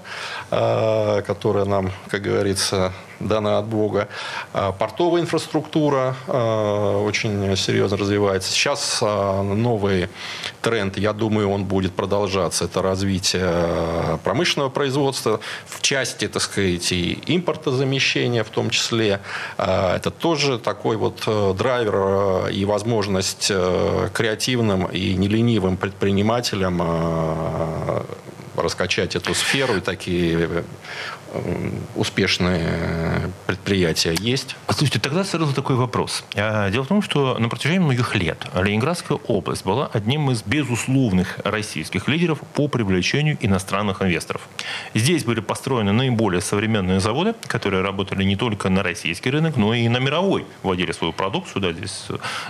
которая 0.50 1.64
нам, 1.64 1.92
как 2.08 2.22
говорится, 2.22 2.92
дана 3.20 3.58
от 3.58 3.66
Бога. 3.66 4.08
А, 4.52 4.72
портовая 4.72 5.22
инфраструктура 5.22 6.16
а, 6.26 7.02
очень 7.04 7.56
серьезно 7.56 7.96
развивается. 7.96 8.50
Сейчас 8.50 8.98
а, 9.02 9.42
новый 9.42 10.08
тренд, 10.62 10.98
я 10.98 11.12
думаю, 11.12 11.50
он 11.50 11.64
будет 11.64 11.92
продолжаться. 11.92 12.64
Это 12.64 12.82
развитие 12.82 14.18
промышленного 14.24 14.70
производства 14.70 15.40
в 15.66 15.80
части, 15.82 16.28
так 16.28 16.42
сказать, 16.42 16.92
и 16.92 17.18
импортозамещения 17.26 18.44
в 18.44 18.48
том 18.48 18.70
числе. 18.70 19.20
Это 19.56 20.10
тоже 20.10 20.58
такой 20.58 20.96
вот 20.96 21.22
драйвер 21.56 22.48
и 22.48 22.64
возможность 22.64 23.48
креативным 24.12 24.86
и 24.86 25.14
неленивым 25.14 25.76
предпринимателям 25.76 26.80
раскачать 28.56 29.16
эту 29.16 29.34
сферу 29.34 29.76
и 29.76 29.80
такие 29.80 30.64
успешные 31.96 33.30
предприятия 33.46 34.14
есть. 34.18 34.56
Слушайте, 34.68 35.00
тогда 35.00 35.24
сразу 35.24 35.54
такой 35.54 35.76
вопрос. 35.76 36.24
А, 36.34 36.70
дело 36.70 36.84
в 36.84 36.88
том, 36.88 37.02
что 37.02 37.38
на 37.38 37.48
протяжении 37.48 37.78
многих 37.78 38.14
лет 38.14 38.46
Ленинградская 38.54 39.18
область 39.26 39.64
была 39.64 39.88
одним 39.92 40.30
из 40.30 40.42
безусловных 40.42 41.38
российских 41.44 42.08
лидеров 42.08 42.40
по 42.54 42.68
привлечению 42.68 43.36
иностранных 43.40 44.02
инвесторов. 44.02 44.48
Здесь 44.94 45.24
были 45.24 45.40
построены 45.40 45.92
наиболее 45.92 46.40
современные 46.40 47.00
заводы, 47.00 47.34
которые 47.46 47.82
работали 47.82 48.24
не 48.24 48.36
только 48.36 48.68
на 48.68 48.82
российский 48.82 49.30
рынок, 49.30 49.56
но 49.56 49.74
и 49.74 49.88
на 49.88 49.98
мировой. 49.98 50.46
Вводили 50.62 50.92
свою 50.92 51.12
продукцию, 51.12 51.62
да, 51.62 51.72
здесь 51.72 52.06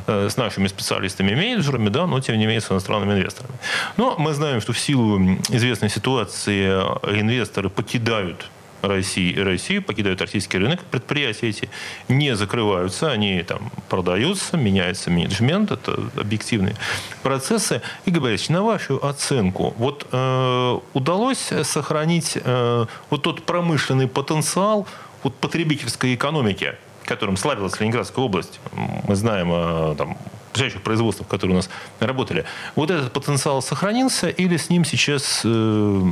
э, 0.06 0.28
с 0.30 0.36
нашими 0.36 0.68
специалистами-менеджерами, 0.68 1.88
да, 1.88 2.06
но 2.06 2.20
тем 2.20 2.38
не 2.38 2.46
менее 2.46 2.60
с 2.60 2.70
иностранными 2.70 3.18
инвесторами. 3.18 3.54
Но 3.96 4.16
мы 4.18 4.32
знаем, 4.34 4.60
что 4.60 4.72
в 4.72 4.78
силу 4.78 5.18
известной 5.50 5.90
ситуации 5.90 6.68
э, 6.70 7.20
инвесторы 7.20 7.68
покидают 7.68 8.48
России, 8.82 9.36
Россию, 9.38 9.82
покидают 9.82 10.20
российский 10.20 10.58
рынок, 10.58 10.80
предприятия 10.90 11.48
эти 11.48 11.68
не 12.08 12.36
закрываются, 12.36 13.10
они 13.10 13.42
там 13.42 13.70
продаются, 13.88 14.56
меняется 14.56 15.10
менеджмент, 15.10 15.70
это 15.70 16.10
объективные 16.16 16.76
процессы. 17.22 17.82
И 18.04 18.10
Борисович, 18.10 18.50
на 18.50 18.62
вашу 18.62 19.04
оценку, 19.04 19.74
вот 19.78 20.06
э, 20.10 20.78
удалось 20.94 21.52
сохранить 21.62 22.36
э, 22.36 22.86
вот 23.10 23.22
тот 23.22 23.44
промышленный 23.44 24.08
потенциал 24.08 24.86
вот, 25.22 25.34
потребительской 25.34 26.14
экономики, 26.14 26.74
которым 27.04 27.36
славилась 27.36 27.78
Ленинградская 27.80 28.24
область. 28.24 28.60
Мы 29.06 29.14
знаем 29.16 29.48
о 29.50 29.94
там, 29.96 30.16
ближайших 30.52 30.82
производствах, 30.82 31.28
которые 31.28 31.54
у 31.54 31.56
нас 31.58 31.70
работали. 31.98 32.44
Вот 32.76 32.90
этот 32.90 33.12
потенциал 33.12 33.62
сохранился 33.62 34.28
или 34.28 34.56
с 34.56 34.70
ним 34.70 34.84
сейчас 34.84 35.42
э, 35.44 36.02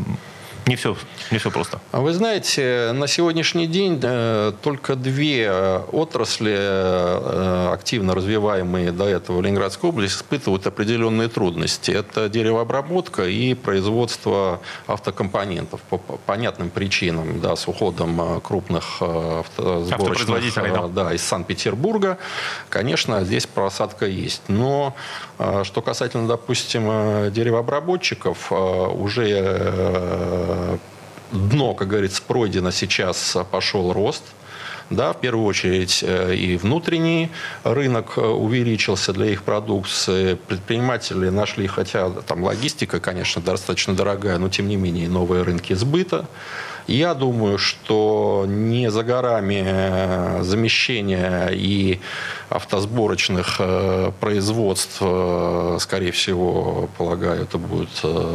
не 0.69 0.77
все, 0.77 0.97
не 1.31 1.39
все 1.39 1.51
просто. 1.51 1.81
А 1.93 2.01
вы 2.01 2.13
знаете, 2.13 2.93
на 2.93 3.09
сегодняшний 3.09 3.67
день 3.67 3.99
э, 4.03 4.53
только 4.63 4.97
две 4.97 5.47
э, 5.49 5.81
отрасли, 5.93 6.55
э, 6.55 7.71
активно 7.73 8.15
развиваемые 8.15 8.93
до 8.93 9.09
этого 9.09 9.39
в 9.39 9.43
Ленинградской 9.43 9.89
области, 9.89 10.17
испытывают 10.17 10.67
определенные 10.67 11.29
трудности. 11.29 11.91
Это 11.91 12.29
деревообработка 12.29 13.25
и 13.25 13.55
производство 13.55 14.61
автокомпонентов 14.87 15.81
по 15.89 15.99
понятным 15.99 16.69
причинам, 16.69 17.41
да, 17.41 17.57
с 17.57 17.67
уходом 17.67 18.41
крупных 18.43 19.01
автосборочных 19.01 20.73
да. 20.73 20.89
Да, 20.89 21.15
из 21.15 21.23
Санкт-Петербурга. 21.23 22.19
Конечно, 22.69 23.25
здесь 23.25 23.47
просадка 23.47 24.05
есть. 24.05 24.43
Но 24.49 24.95
что 25.63 25.81
касательно, 25.81 26.29
допустим, 26.29 27.33
деревообработчиков, 27.33 28.53
уже 28.53 30.58
дно, 31.33 31.75
как 31.75 31.89
говорится, 31.89 32.23
пройдено, 32.23 32.71
сейчас 32.71 33.37
пошел 33.51 33.93
рост. 33.93 34.23
Да, 34.91 35.13
в 35.13 35.21
первую 35.21 35.45
очередь 35.45 36.03
э, 36.03 36.35
и 36.35 36.57
внутренний 36.57 37.29
рынок 37.63 38.15
э, 38.17 38.23
увеличился 38.23 39.13
для 39.13 39.27
их 39.27 39.43
продукции. 39.43 40.35
Предприниматели 40.35 41.29
нашли, 41.29 41.67
хотя 41.67 42.09
там 42.09 42.43
логистика, 42.43 42.99
конечно, 42.99 43.43
достаточно 43.43 43.95
дорогая, 43.95 44.39
но 44.39 44.49
тем 44.49 44.67
не 44.67 44.77
менее 44.77 45.09
новые 45.09 45.43
рынки 45.43 45.75
сбыта. 45.75 46.27
Я 46.89 47.15
думаю, 47.15 47.59
что 47.59 48.45
не 48.49 48.91
за 48.91 49.03
горами 49.03 49.63
э, 49.65 50.43
замещение 50.43 51.51
и 51.53 52.01
автосборочных 52.49 53.57
э, 53.59 54.11
производств, 54.19 54.97
э, 55.01 55.77
скорее 55.81 56.13
всего, 56.13 56.89
полагаю, 56.97 57.43
это 57.43 57.59
будут 57.59 57.91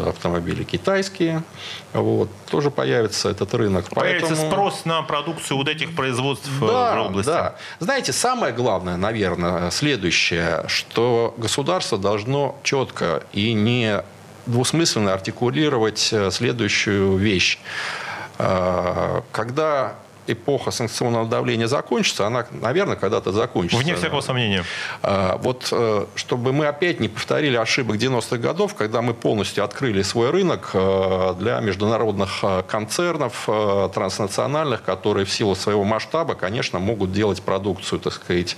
автомобили 0.08 0.64
китайские. 0.64 1.44
Вот. 1.94 2.30
Тоже 2.50 2.70
появится 2.72 3.30
этот 3.30 3.54
рынок. 3.56 3.90
Появится 3.90 4.30
Поэтому... 4.30 4.52
спрос 4.52 4.86
на 4.86 5.02
продукцию 5.02 5.58
вот 5.58 5.68
этих 5.68 5.96
производств 5.96 6.14
производств 6.14 6.50
да, 6.62 6.96
в 6.96 7.06
области. 7.08 7.30
Да. 7.30 7.56
Знаете, 7.80 8.14
самое 8.14 8.54
главное, 8.54 8.98
наверное, 8.98 9.72
следующее, 9.72 10.66
что 10.68 11.34
государство 11.38 11.98
должно 11.98 12.56
четко 12.64 13.24
и 13.34 13.54
не 13.54 14.04
двусмысленно 14.46 15.14
артикулировать 15.14 16.14
следующую 16.32 17.18
вещь. 17.18 17.60
Когда 18.38 19.96
эпоха 20.28 20.72
санкционного 20.72 21.28
давления 21.28 21.68
закончится, 21.68 22.28
она, 22.28 22.46
наверное, 22.52 22.96
когда-то 22.96 23.32
закончится. 23.32 23.84
Вне 23.84 23.96
всякого 23.96 24.22
сомнения. 24.22 24.64
А, 25.02 25.38
вот 25.38 25.70
э, 25.72 26.06
чтобы 26.16 26.54
мы 26.54 26.68
опять 26.68 27.00
не 27.00 27.08
повторили 27.08 27.58
ошибок 27.58 27.98
90-х 27.98 28.38
годов, 28.38 28.76
когда 28.76 29.02
мы 29.02 29.14
полностью 29.14 29.64
открыли 29.64 30.02
свой 30.02 30.32
рынок 30.32 30.72
э, 30.74 31.36
для 31.40 31.60
международных 31.60 32.40
э, 32.44 32.64
концернов 32.68 33.50
транснациональных, 33.94 34.84
которые 34.84 35.26
в 35.26 35.32
силу 35.32 35.56
своего 35.56 35.84
масштаба, 35.84 36.36
конечно, 36.36 36.80
могут 36.80 37.12
делать 37.12 37.42
продукцию, 37.42 38.00
так 38.00 38.14
сказать, 38.14 38.56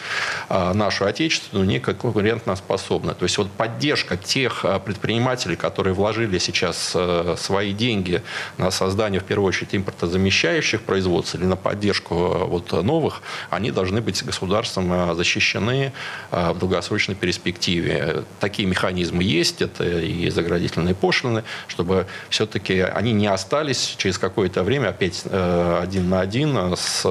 нашу 0.49 1.05
отечественную 1.05 1.67
не 1.67 1.79
конкурентоспособной. 1.79 3.15
То 3.15 3.23
есть 3.23 3.37
вот 3.37 3.51
поддержка 3.51 4.17
тех 4.17 4.65
предпринимателей, 4.85 5.55
которые 5.55 5.93
вложили 5.93 6.37
сейчас 6.37 6.95
свои 7.37 7.73
деньги 7.73 8.21
на 8.57 8.71
создание, 8.71 9.19
в 9.19 9.23
первую 9.23 9.47
очередь, 9.47 9.75
импортозамещающих 9.75 10.81
производств 10.81 11.35
или 11.35 11.45
на 11.45 11.54
поддержку 11.55 12.15
э, 12.15 12.45
вот 12.45 12.71
новых, 12.71 13.21
они 13.49 13.71
должны 13.71 14.01
быть 14.01 14.23
государством 14.23 14.91
э, 14.91 15.15
защищены 15.15 15.91
э, 16.31 16.51
в 16.51 16.59
долгосрочной 16.59 17.15
перспективе. 17.15 18.23
Такие 18.39 18.67
механизмы 18.67 19.23
есть, 19.23 19.61
это 19.61 19.83
и 19.83 20.29
заградительные 20.29 20.95
пошлины, 20.95 21.43
чтобы 21.67 22.07
все-таки 22.29 22.79
они 22.79 23.13
не 23.13 23.27
остались 23.27 23.95
через 23.97 24.17
какое-то 24.17 24.63
время 24.63 24.89
опять 24.89 25.23
один 25.25 26.09
на 26.09 26.21
один 26.21 26.75
с 26.75 27.01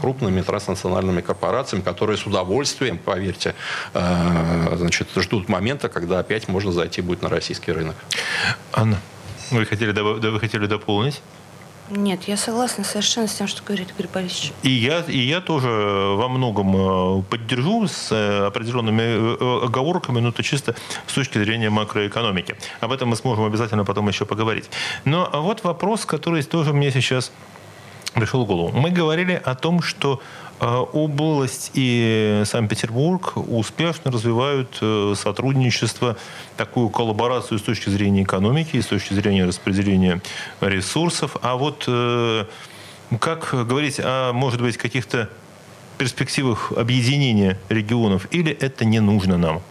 крупными 0.00 0.42
транснациональными 0.42 1.20
корпорациями, 1.20 1.82
которые 1.82 2.16
с 2.16 2.26
удовольствием, 2.26 2.98
поверьте, 2.98 3.54
значит, 3.92 5.08
ждут 5.16 5.48
момента, 5.48 5.88
когда 5.88 6.18
опять 6.18 6.48
можно 6.48 6.72
зайти 6.72 7.02
будет 7.02 7.22
на 7.22 7.28
российский 7.28 7.72
рынок. 7.72 7.96
Анна, 8.72 9.00
вы 9.50 9.66
хотели, 9.66 9.92
вы 9.92 10.40
хотели 10.40 10.66
дополнить? 10.66 11.20
Нет, 11.90 12.24
я 12.24 12.36
согласна 12.36 12.84
совершенно 12.84 13.26
с 13.26 13.34
тем, 13.34 13.48
что 13.48 13.62
говорит 13.64 13.90
Игорь 13.90 14.08
Борисович. 14.12 14.52
И 14.62 14.70
я, 14.70 15.00
и 15.00 15.18
я 15.18 15.40
тоже 15.40 15.68
во 15.68 16.28
многом 16.28 16.76
э, 16.76 17.22
поддержу 17.22 17.88
с 17.88 18.12
э, 18.12 18.46
определенными 18.46 19.02
э, 19.02 19.64
оговорками, 19.64 20.20
но 20.20 20.28
это 20.28 20.42
чисто 20.44 20.76
с 21.06 21.12
точки 21.12 21.38
зрения 21.38 21.68
макроэкономики. 21.68 22.56
Об 22.78 22.92
этом 22.92 23.08
мы 23.08 23.16
сможем 23.16 23.44
обязательно 23.44 23.84
потом 23.84 24.08
еще 24.08 24.24
поговорить. 24.24 24.70
Но 25.04 25.28
вот 25.32 25.64
вопрос, 25.64 26.06
который 26.06 26.42
тоже 26.44 26.72
мне 26.72 26.92
сейчас 26.92 27.32
пришел 28.14 28.44
в 28.44 28.46
голову. 28.46 28.70
Мы 28.72 28.90
говорили 28.90 29.40
о 29.44 29.54
том, 29.56 29.82
что 29.82 30.20
область 30.66 31.70
и 31.74 32.42
Санкт-Петербург 32.44 33.32
успешно 33.36 34.10
развивают 34.10 34.78
э, 34.80 35.14
сотрудничество, 35.16 36.16
такую 36.56 36.90
коллаборацию 36.90 37.58
с 37.58 37.62
точки 37.62 37.88
зрения 37.88 38.22
экономики 38.22 38.76
и 38.76 38.82
с 38.82 38.86
точки 38.86 39.14
зрения 39.14 39.46
распределения 39.46 40.20
ресурсов. 40.60 41.36
А 41.40 41.56
вот 41.56 41.84
э, 41.86 42.44
как 43.18 43.50
говорить 43.66 43.98
о, 43.98 44.32
может 44.32 44.60
быть, 44.60 44.76
каких-то 44.76 45.28
перспективах 45.98 46.72
объединения 46.76 47.58
регионов, 47.68 48.26
или 48.30 48.52
это 48.52 48.84
не 48.84 49.00
нужно 49.00 49.36
нам? 49.36 49.62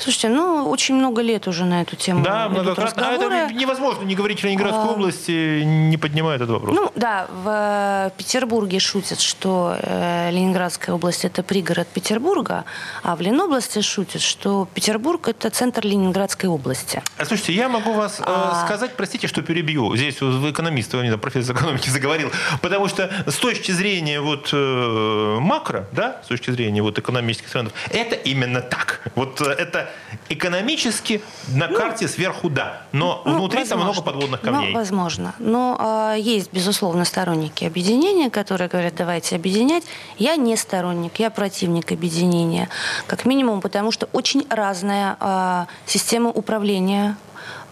Слушайте, 0.00 0.28
ну, 0.28 0.68
очень 0.68 0.94
много 0.94 1.20
лет 1.20 1.46
уже 1.46 1.64
на 1.64 1.82
эту 1.82 1.94
тему 1.94 2.24
Да, 2.24 2.48
многократно. 2.48 3.08
А 3.08 3.12
это 3.12 3.52
невозможно 3.52 4.04
не 4.04 4.14
говорить 4.14 4.40
в 4.40 4.44
Ленинградской 4.44 4.88
а... 4.88 4.92
области, 4.92 5.62
не 5.62 5.96
поднимая 5.98 6.36
этот 6.36 6.48
вопрос. 6.48 6.74
Ну, 6.74 6.90
да, 6.94 7.26
в 7.44 8.12
Петербурге 8.16 8.78
шутят, 8.78 9.20
что 9.20 9.76
э, 9.80 10.30
Ленинградская 10.30 10.94
область– 10.94 11.24
это 11.26 11.42
пригород 11.42 11.86
Петербурга, 11.88 12.64
а 13.02 13.14
в 13.14 13.20
Ленобласти 13.20 13.82
шутят, 13.82 14.22
что 14.22 14.66
Петербург– 14.72 15.28
это 15.28 15.50
центр 15.50 15.84
Ленинградской 15.84 16.48
области. 16.48 17.02
А, 17.18 17.24
слушайте, 17.26 17.52
я 17.52 17.68
могу 17.68 17.92
вас 17.92 18.20
э, 18.20 18.22
а... 18.26 18.64
сказать, 18.64 18.92
простите, 18.96 19.26
что 19.26 19.42
перебью. 19.42 19.94
Здесь 19.96 20.20
вы 20.20 20.50
экономист, 20.50 20.94
вы, 20.94 21.18
профессор 21.18 21.56
экономики 21.56 21.88
заговорил. 21.90 22.30
Потому 22.62 22.88
что 22.88 23.10
с 23.26 23.36
точки 23.36 23.72
зрения 23.72 24.20
вот 24.20 24.48
э, 24.52 25.36
макро, 25.40 25.86
да, 25.92 26.20
с 26.24 26.28
точки 26.28 26.50
зрения 26.50 26.82
вот 26.82 26.98
экономических 26.98 27.50
трендов, 27.50 27.74
это 27.90 28.14
именно 28.14 28.62
так. 28.62 29.02
Вот 29.14 29.40
э, 29.40 29.50
это 29.50 29.89
экономически 30.28 31.22
на 31.48 31.68
ну, 31.68 31.76
карте 31.76 32.08
сверху 32.08 32.50
да, 32.50 32.82
но 32.92 33.22
ну, 33.24 33.38
внутри 33.38 33.60
возможно, 33.60 33.68
там 33.68 33.80
много 33.80 34.02
подводных 34.02 34.40
камней. 34.40 34.72
Ну, 34.72 34.78
возможно. 34.78 35.34
Но 35.38 36.12
э, 36.14 36.20
есть, 36.20 36.52
безусловно, 36.52 37.04
сторонники 37.04 37.64
объединения, 37.64 38.30
которые 38.30 38.68
говорят, 38.68 38.94
давайте 38.96 39.36
объединять. 39.36 39.84
Я 40.18 40.36
не 40.36 40.56
сторонник, 40.56 41.18
я 41.18 41.30
противник 41.30 41.92
объединения. 41.92 42.68
Как 43.06 43.24
минимум, 43.24 43.60
потому 43.60 43.90
что 43.90 44.08
очень 44.12 44.46
разная 44.50 45.16
э, 45.20 45.66
система 45.86 46.30
управления 46.30 47.16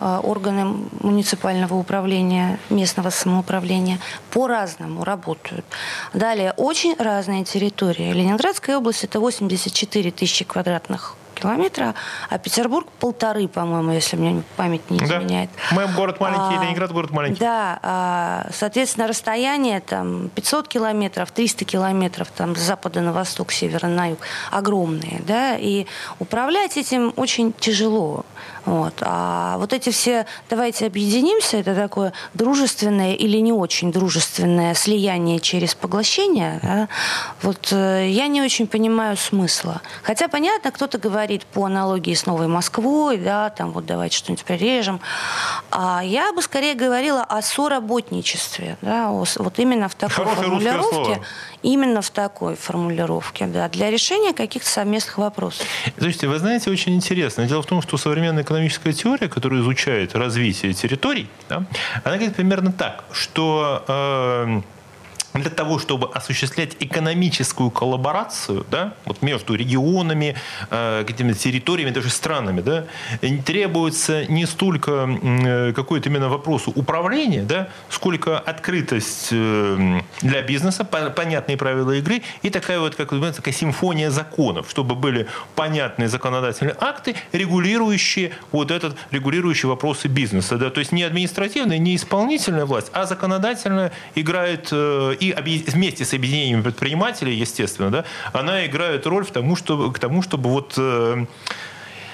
а, 0.00 0.20
органы 0.20 0.64
муниципального 1.00 1.74
управления, 1.74 2.60
местного 2.70 3.10
самоуправления 3.10 3.98
по-разному 4.30 5.04
работают. 5.04 5.64
Далее, 6.14 6.52
очень 6.56 6.94
разные 6.98 7.44
территории. 7.44 8.12
Ленинградская 8.12 8.78
область– 8.78 9.02
это 9.04 9.18
84 9.18 10.10
тысячи 10.12 10.44
квадратных 10.44 11.16
километра, 11.41 11.95
а 12.28 12.39
Петербург 12.39 12.89
полторы, 13.01 13.49
по-моему, 13.49 13.93
если 13.93 14.16
мне 14.16 14.43
память 14.57 14.91
не 14.91 14.99
изменяет. 14.99 15.51
Да. 15.70 15.76
Мы 15.76 15.86
город 15.95 16.20
маленький, 16.20 16.59
а, 16.59 16.62
Ленинград 16.62 16.93
город 16.93 17.11
маленький. 17.11 17.41
Да, 17.41 17.78
а, 17.82 18.47
соответственно, 18.53 19.09
расстояние 19.09 19.80
там 19.80 20.28
500 20.30 20.68
километров, 20.68 21.30
300 21.30 21.64
километров 21.64 22.28
там 22.36 22.57
с 22.57 22.61
запада 22.61 23.01
на 23.01 23.12
восток, 23.12 23.53
севера 23.53 23.86
на 23.86 24.11
юг 24.11 24.18
огромные, 24.51 25.22
да, 25.26 25.57
и 25.57 25.86
управлять 26.18 26.76
этим 26.76 27.12
очень 27.16 27.53
тяжело. 27.53 28.24
Вот. 28.68 28.94
А 29.00 29.56
вот 29.56 29.72
эти 29.72 29.88
все 29.88 30.26
«давайте 30.50 30.86
объединимся»— 30.86 31.56
это 31.58 31.74
такое 31.74 32.12
дружественное 32.34 33.14
или 33.14 33.38
не 33.38 33.50
очень 33.50 33.90
дружественное 33.90 34.74
слияние 34.74 35.40
через 35.40 35.74
поглощение. 35.74 36.60
Да? 36.62 36.88
Вот 37.40 37.72
э, 37.72 38.10
я 38.10 38.26
не 38.26 38.42
очень 38.42 38.66
понимаю 38.66 39.16
смысла. 39.16 39.80
Хотя, 40.02 40.28
понятно, 40.28 40.70
кто-то 40.70 40.98
говорит 40.98 41.46
по 41.46 41.64
аналогии 41.64 42.12
с 42.12 42.26
Новой 42.26 42.46
Москвой, 42.46 43.16
да, 43.16 43.48
там 43.48 43.72
вот 43.72 43.86
давайте 43.86 44.18
что-нибудь 44.18 44.44
прирежем. 44.44 45.00
А 45.70 46.02
я 46.04 46.34
бы 46.34 46.42
скорее 46.42 46.74
говорила 46.74 47.24
о 47.24 47.40
соработничестве, 47.40 48.76
да, 48.82 49.08
вот 49.10 49.58
именно 49.58 49.88
в 49.88 49.94
такой 49.94 50.26
Хорошее 50.26 50.42
формулировке. 50.42 51.22
Именно 51.62 52.02
в 52.02 52.11
такой 52.11 52.54
формулировке, 52.54 53.46
да, 53.46 53.68
для 53.68 53.90
решения 53.90 54.32
каких-то 54.32 54.68
совместных 54.68 55.18
вопросов. 55.18 55.66
Слушайте, 55.98 56.28
вы 56.28 56.38
знаете, 56.38 56.70
очень 56.70 56.94
интересно. 56.94 57.46
Дело 57.46 57.62
в 57.62 57.66
том, 57.66 57.82
что 57.82 57.96
современная 57.96 58.42
экономическая 58.42 58.92
теория, 58.92 59.28
которая 59.28 59.61
изучает 59.61 60.14
развитие 60.14 60.72
территорий, 60.72 61.28
да, 61.48 61.64
она 62.04 62.16
говорит 62.16 62.36
примерно 62.36 62.72
так, 62.72 63.04
что 63.12 63.84
э, 63.88 64.61
для 65.41 65.51
того, 65.51 65.78
чтобы 65.78 66.09
осуществлять 66.09 66.76
экономическую 66.80 67.70
коллаборацию 67.70 68.66
да, 68.70 68.95
вот 69.05 69.22
между 69.22 69.55
регионами, 69.55 70.36
э, 70.70 71.05
какими-то 71.07 71.39
территориями, 71.39 71.91
даже 71.91 72.11
странами, 72.11 72.61
да, 72.61 72.84
требуется 73.45 74.26
не 74.26 74.47
столько 74.47 75.09
э, 75.22 75.72
какой-то 75.72 76.09
именно 76.09 76.28
вопрос 76.28 76.66
управления, 76.66 77.43
да, 77.43 77.68
сколько 77.89 78.39
открытость 78.39 79.28
э, 79.32 80.01
для 80.22 80.43
бизнеса, 80.43 80.84
понятные 80.84 81.57
правила 81.57 81.93
игры 81.93 82.22
и 82.43 82.51
такая 82.51 82.80
вот, 82.80 82.95
как 82.95 83.11
называется, 83.11 83.43
такая 83.43 83.55
симфония 83.55 84.11
законов, 84.11 84.70
чтобы 84.70 84.95
были 84.95 85.26
понятные 85.55 86.09
законодательные 86.09 86.76
акты, 86.78 87.16
регулирующие 87.32 88.32
вот 88.53 88.70
этот, 88.70 88.97
регулирующие 89.11 89.68
вопросы 89.68 90.09
бизнеса. 90.09 90.57
Да, 90.57 90.70
то 90.70 90.80
есть 90.80 90.93
не 90.93 91.03
административная, 91.03 91.78
не 91.78 91.97
исполнительная 91.97 92.64
власть, 92.64 92.91
а 92.93 93.07
законодательная 93.07 93.93
играет 94.14 94.72
и 94.72 95.28
вместе 95.37 96.05
с 96.05 96.14
объединением 96.14 96.62
предпринимателей, 96.62 97.35
естественно, 97.35 97.91
да, 97.91 98.05
она 98.33 98.66
играет 98.66 99.07
роль 99.07 99.24
в 99.24 99.31
тому, 99.31 99.57
чтобы, 99.57 99.93
к 99.93 99.99
тому, 99.99 100.22
чтобы 100.22 100.51
вот 100.51 100.74
э, 100.76 101.26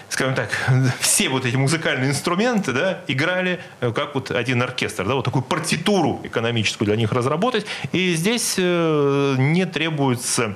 скажем 0.08 0.34
так, 0.34 0.50
все 1.00 1.28
вот 1.28 1.44
эти 1.44 1.56
музыкальные 1.56 2.10
инструменты, 2.10 2.72
да, 2.72 3.00
играли 3.08 3.60
э, 3.80 3.92
как 3.92 4.14
вот 4.14 4.30
один 4.30 4.62
оркестр, 4.62 5.06
да, 5.06 5.14
вот 5.14 5.24
такую 5.24 5.42
партитуру 5.42 6.20
экономическую 6.22 6.86
для 6.86 6.96
них 6.96 7.12
разработать. 7.12 7.66
И 7.92 8.14
здесь 8.14 8.54
э, 8.58 9.34
не 9.38 9.66
требуется 9.66 10.54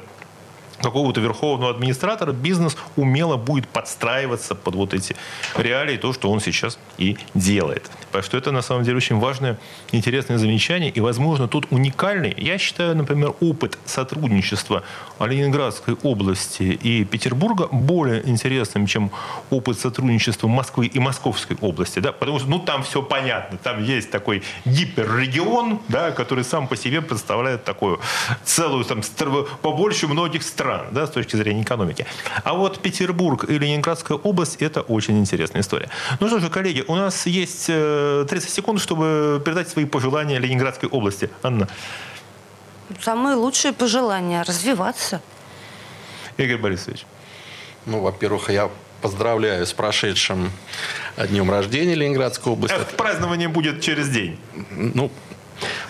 какого-то 0.83 1.21
верховного 1.21 1.71
администратора, 1.71 2.33
бизнес 2.33 2.77
умело 2.97 3.37
будет 3.37 3.69
подстраиваться 3.69 4.55
под 4.55 4.75
вот 4.75 4.95
эти 4.95 5.17
реалии, 5.57 5.97
то, 5.97 6.13
что 6.13 6.31
он 6.31 6.41
сейчас 6.41 6.79
и 6.99 7.17
делает. 7.35 7.91
Потому 8.07 8.23
что 8.23 8.39
это, 8.39 8.53
на 8.53 8.63
самом 8.63 8.85
деле, 8.85 8.97
очень 8.97 9.19
важное, 9.19 9.59
интересное 9.93 10.39
замечание. 10.39 10.91
И, 10.91 11.01
возможно, 11.01 11.49
тут 11.49 11.67
уникальный, 11.71 12.35
я 12.37 12.59
считаю, 12.59 12.97
например, 12.97 13.35
опыт 13.41 13.79
сотрудничества 13.85 14.83
Ленинградской 15.21 15.95
области 16.03 16.63
и 16.63 17.05
Петербурга 17.05 17.69
более 17.71 18.27
интересным, 18.29 18.87
чем 18.87 19.11
опыт 19.51 19.79
сотрудничества 19.79 20.49
Москвы 20.49 20.87
и 20.87 20.99
Московской 20.99 21.57
области. 21.61 21.99
Да? 21.99 22.13
Потому 22.13 22.39
что, 22.39 22.49
ну, 22.49 22.59
там 22.59 22.83
все 22.83 23.03
понятно. 23.03 23.59
Там 23.59 23.83
есть 23.83 24.11
такой 24.11 24.43
гиперрегион, 24.65 25.81
да, 25.89 26.13
который 26.13 26.45
сам 26.45 26.67
по 26.69 26.77
себе 26.77 27.03
представляет 27.03 27.65
такую 27.65 28.01
целую, 28.45 28.85
там, 28.85 29.03
побольше 29.61 30.07
многих 30.07 30.43
стран 30.43 30.68
стран, 30.69 30.87
да, 30.93 31.07
с 31.07 31.11
точки 31.11 31.37
зрения 31.37 31.63
экономики. 31.63 32.07
А 32.45 32.53
вот 32.53 32.81
Петербург 32.81 33.45
и 33.49 33.59
Ленинградская 33.59 34.19
область– 34.19 34.57
это 34.61 34.83
очень 34.83 35.19
интересная 35.19 35.63
история. 35.63 35.89
Ну 36.21 36.29
что 36.29 36.41
же, 36.41 36.51
коллеги, 36.51 36.85
у 36.87 36.95
нас 36.95 37.27
есть 37.27 37.67
30 37.67 38.31
э, 38.31 38.41
секунд, 38.41 38.81
чтобы 38.81 39.43
передать 39.45 39.69
свои 39.69 39.87
пожелания 39.87 40.39
Ленинградской 40.39 40.89
области. 40.89 41.31
Анна. 41.43 41.69
Самые 43.01 43.37
лучшие 43.37 43.73
пожелания– 43.73 44.43
развиваться. 44.47 45.21
Игорь 46.37 46.59
Борисович. 46.59 47.07
Ну, 47.87 48.01
во-первых, 48.01 48.51
я 48.51 48.69
поздравляю 49.01 49.65
с 49.65 49.73
прошедшим 49.73 50.51
днем 51.17 51.51
рождения 51.51 51.95
Ленинградской 51.95 52.53
области. 52.53 52.77
А 52.77 52.97
празднование 52.97 53.49
будет 53.49 53.81
через 53.81 54.09
день. 54.11 54.39
Ну, 54.71 55.11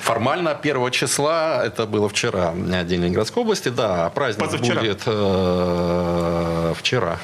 Формально 0.01 0.53
1 0.53 0.91
числа, 0.91 1.65
это 1.65 1.87
было 1.87 2.09
вчера, 2.09 2.53
День 2.55 3.03
Ленинградской 3.03 3.43
области, 3.43 3.69
да, 3.69 4.11
праздник 4.11 4.47
Позавчера. 4.47 4.81
будет 4.81 5.03
э, 5.07 6.75
вчера. 6.77 7.19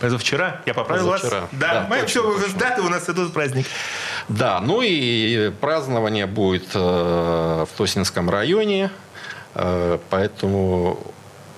Позавчера? 0.00 0.62
Я 0.64 0.74
поправил 0.74 1.10
Позавчера. 1.10 1.40
вас? 1.42 1.50
Да, 1.52 1.74
да 1.74 1.86
мы 1.90 2.06
все, 2.06 2.22
точно. 2.22 2.58
даты 2.58 2.82
у 2.82 2.88
нас 2.88 3.08
идут 3.08 3.32
праздник. 3.32 3.66
Да, 4.28 4.60
ну 4.60 4.80
и 4.82 5.50
празднование 5.60 6.26
будет 6.26 6.68
э, 6.74 6.78
в 6.78 7.76
Тосинском 7.76 8.30
районе, 8.30 8.90
э, 9.54 9.98
поэтому 10.08 10.98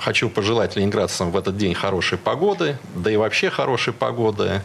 Хочу 0.03 0.29
пожелать 0.29 0.75
ленинградцам 0.75 1.31
в 1.31 1.37
этот 1.37 1.57
день 1.57 1.75
хорошей 1.75 2.19
погоды, 2.19 2.77
да 2.97 3.09
и 3.09 3.17
вообще 3.17 3.51
хорошей 3.51 3.93
погоды. 3.93 4.61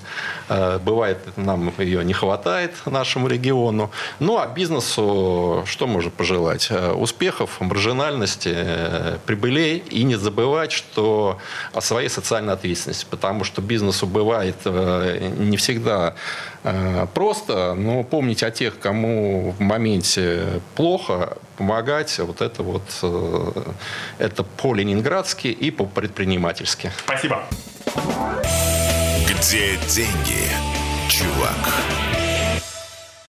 Э, 0.50 0.80
бывает, 0.80 1.20
нам 1.38 1.72
ее 1.78 2.04
не 2.04 2.14
хватает 2.14 2.74
нашему 2.86 3.28
региону. 3.28 3.92
Ну, 4.20 4.40
а 4.40 4.48
бизнесу 4.48 5.64
что 5.68 5.86
можно 5.86 6.10
пожелать? 6.10 6.70
Э, 6.72 6.94
успехов, 6.94 7.62
маржинальности, 7.62 8.52
э, 8.52 9.18
прибылей. 9.28 9.78
И 9.92 10.02
не 10.02 10.16
забывать, 10.16 10.72
что 10.72 11.38
о 11.72 11.82
своей 11.82 12.10
социальной 12.10 12.54
ответственности. 12.54 13.06
Потому 13.08 13.44
что 13.44 13.62
бизнесу 13.62 14.08
бывает 14.08 14.56
не 14.66 15.56
всегда 15.58 16.16
просто, 17.14 17.74
но 17.76 18.04
помнить 18.04 18.44
о 18.44 18.52
тех, 18.52 18.80
кому 18.80 19.52
в 19.58 19.62
моменте 19.62 20.62
плохо, 20.76 21.38
помогать. 21.58 22.18
Вот 22.20 22.42
это 22.42 22.64
вот, 22.64 22.84
это 24.18 24.44
по-ленинградски 24.44 25.48
и 25.48 25.72
по-предпринимательски. 25.72 26.92
Спасибо. 27.06 27.44
Где 29.28 29.78
деньги, 29.88 30.48
чувак? 31.10 32.17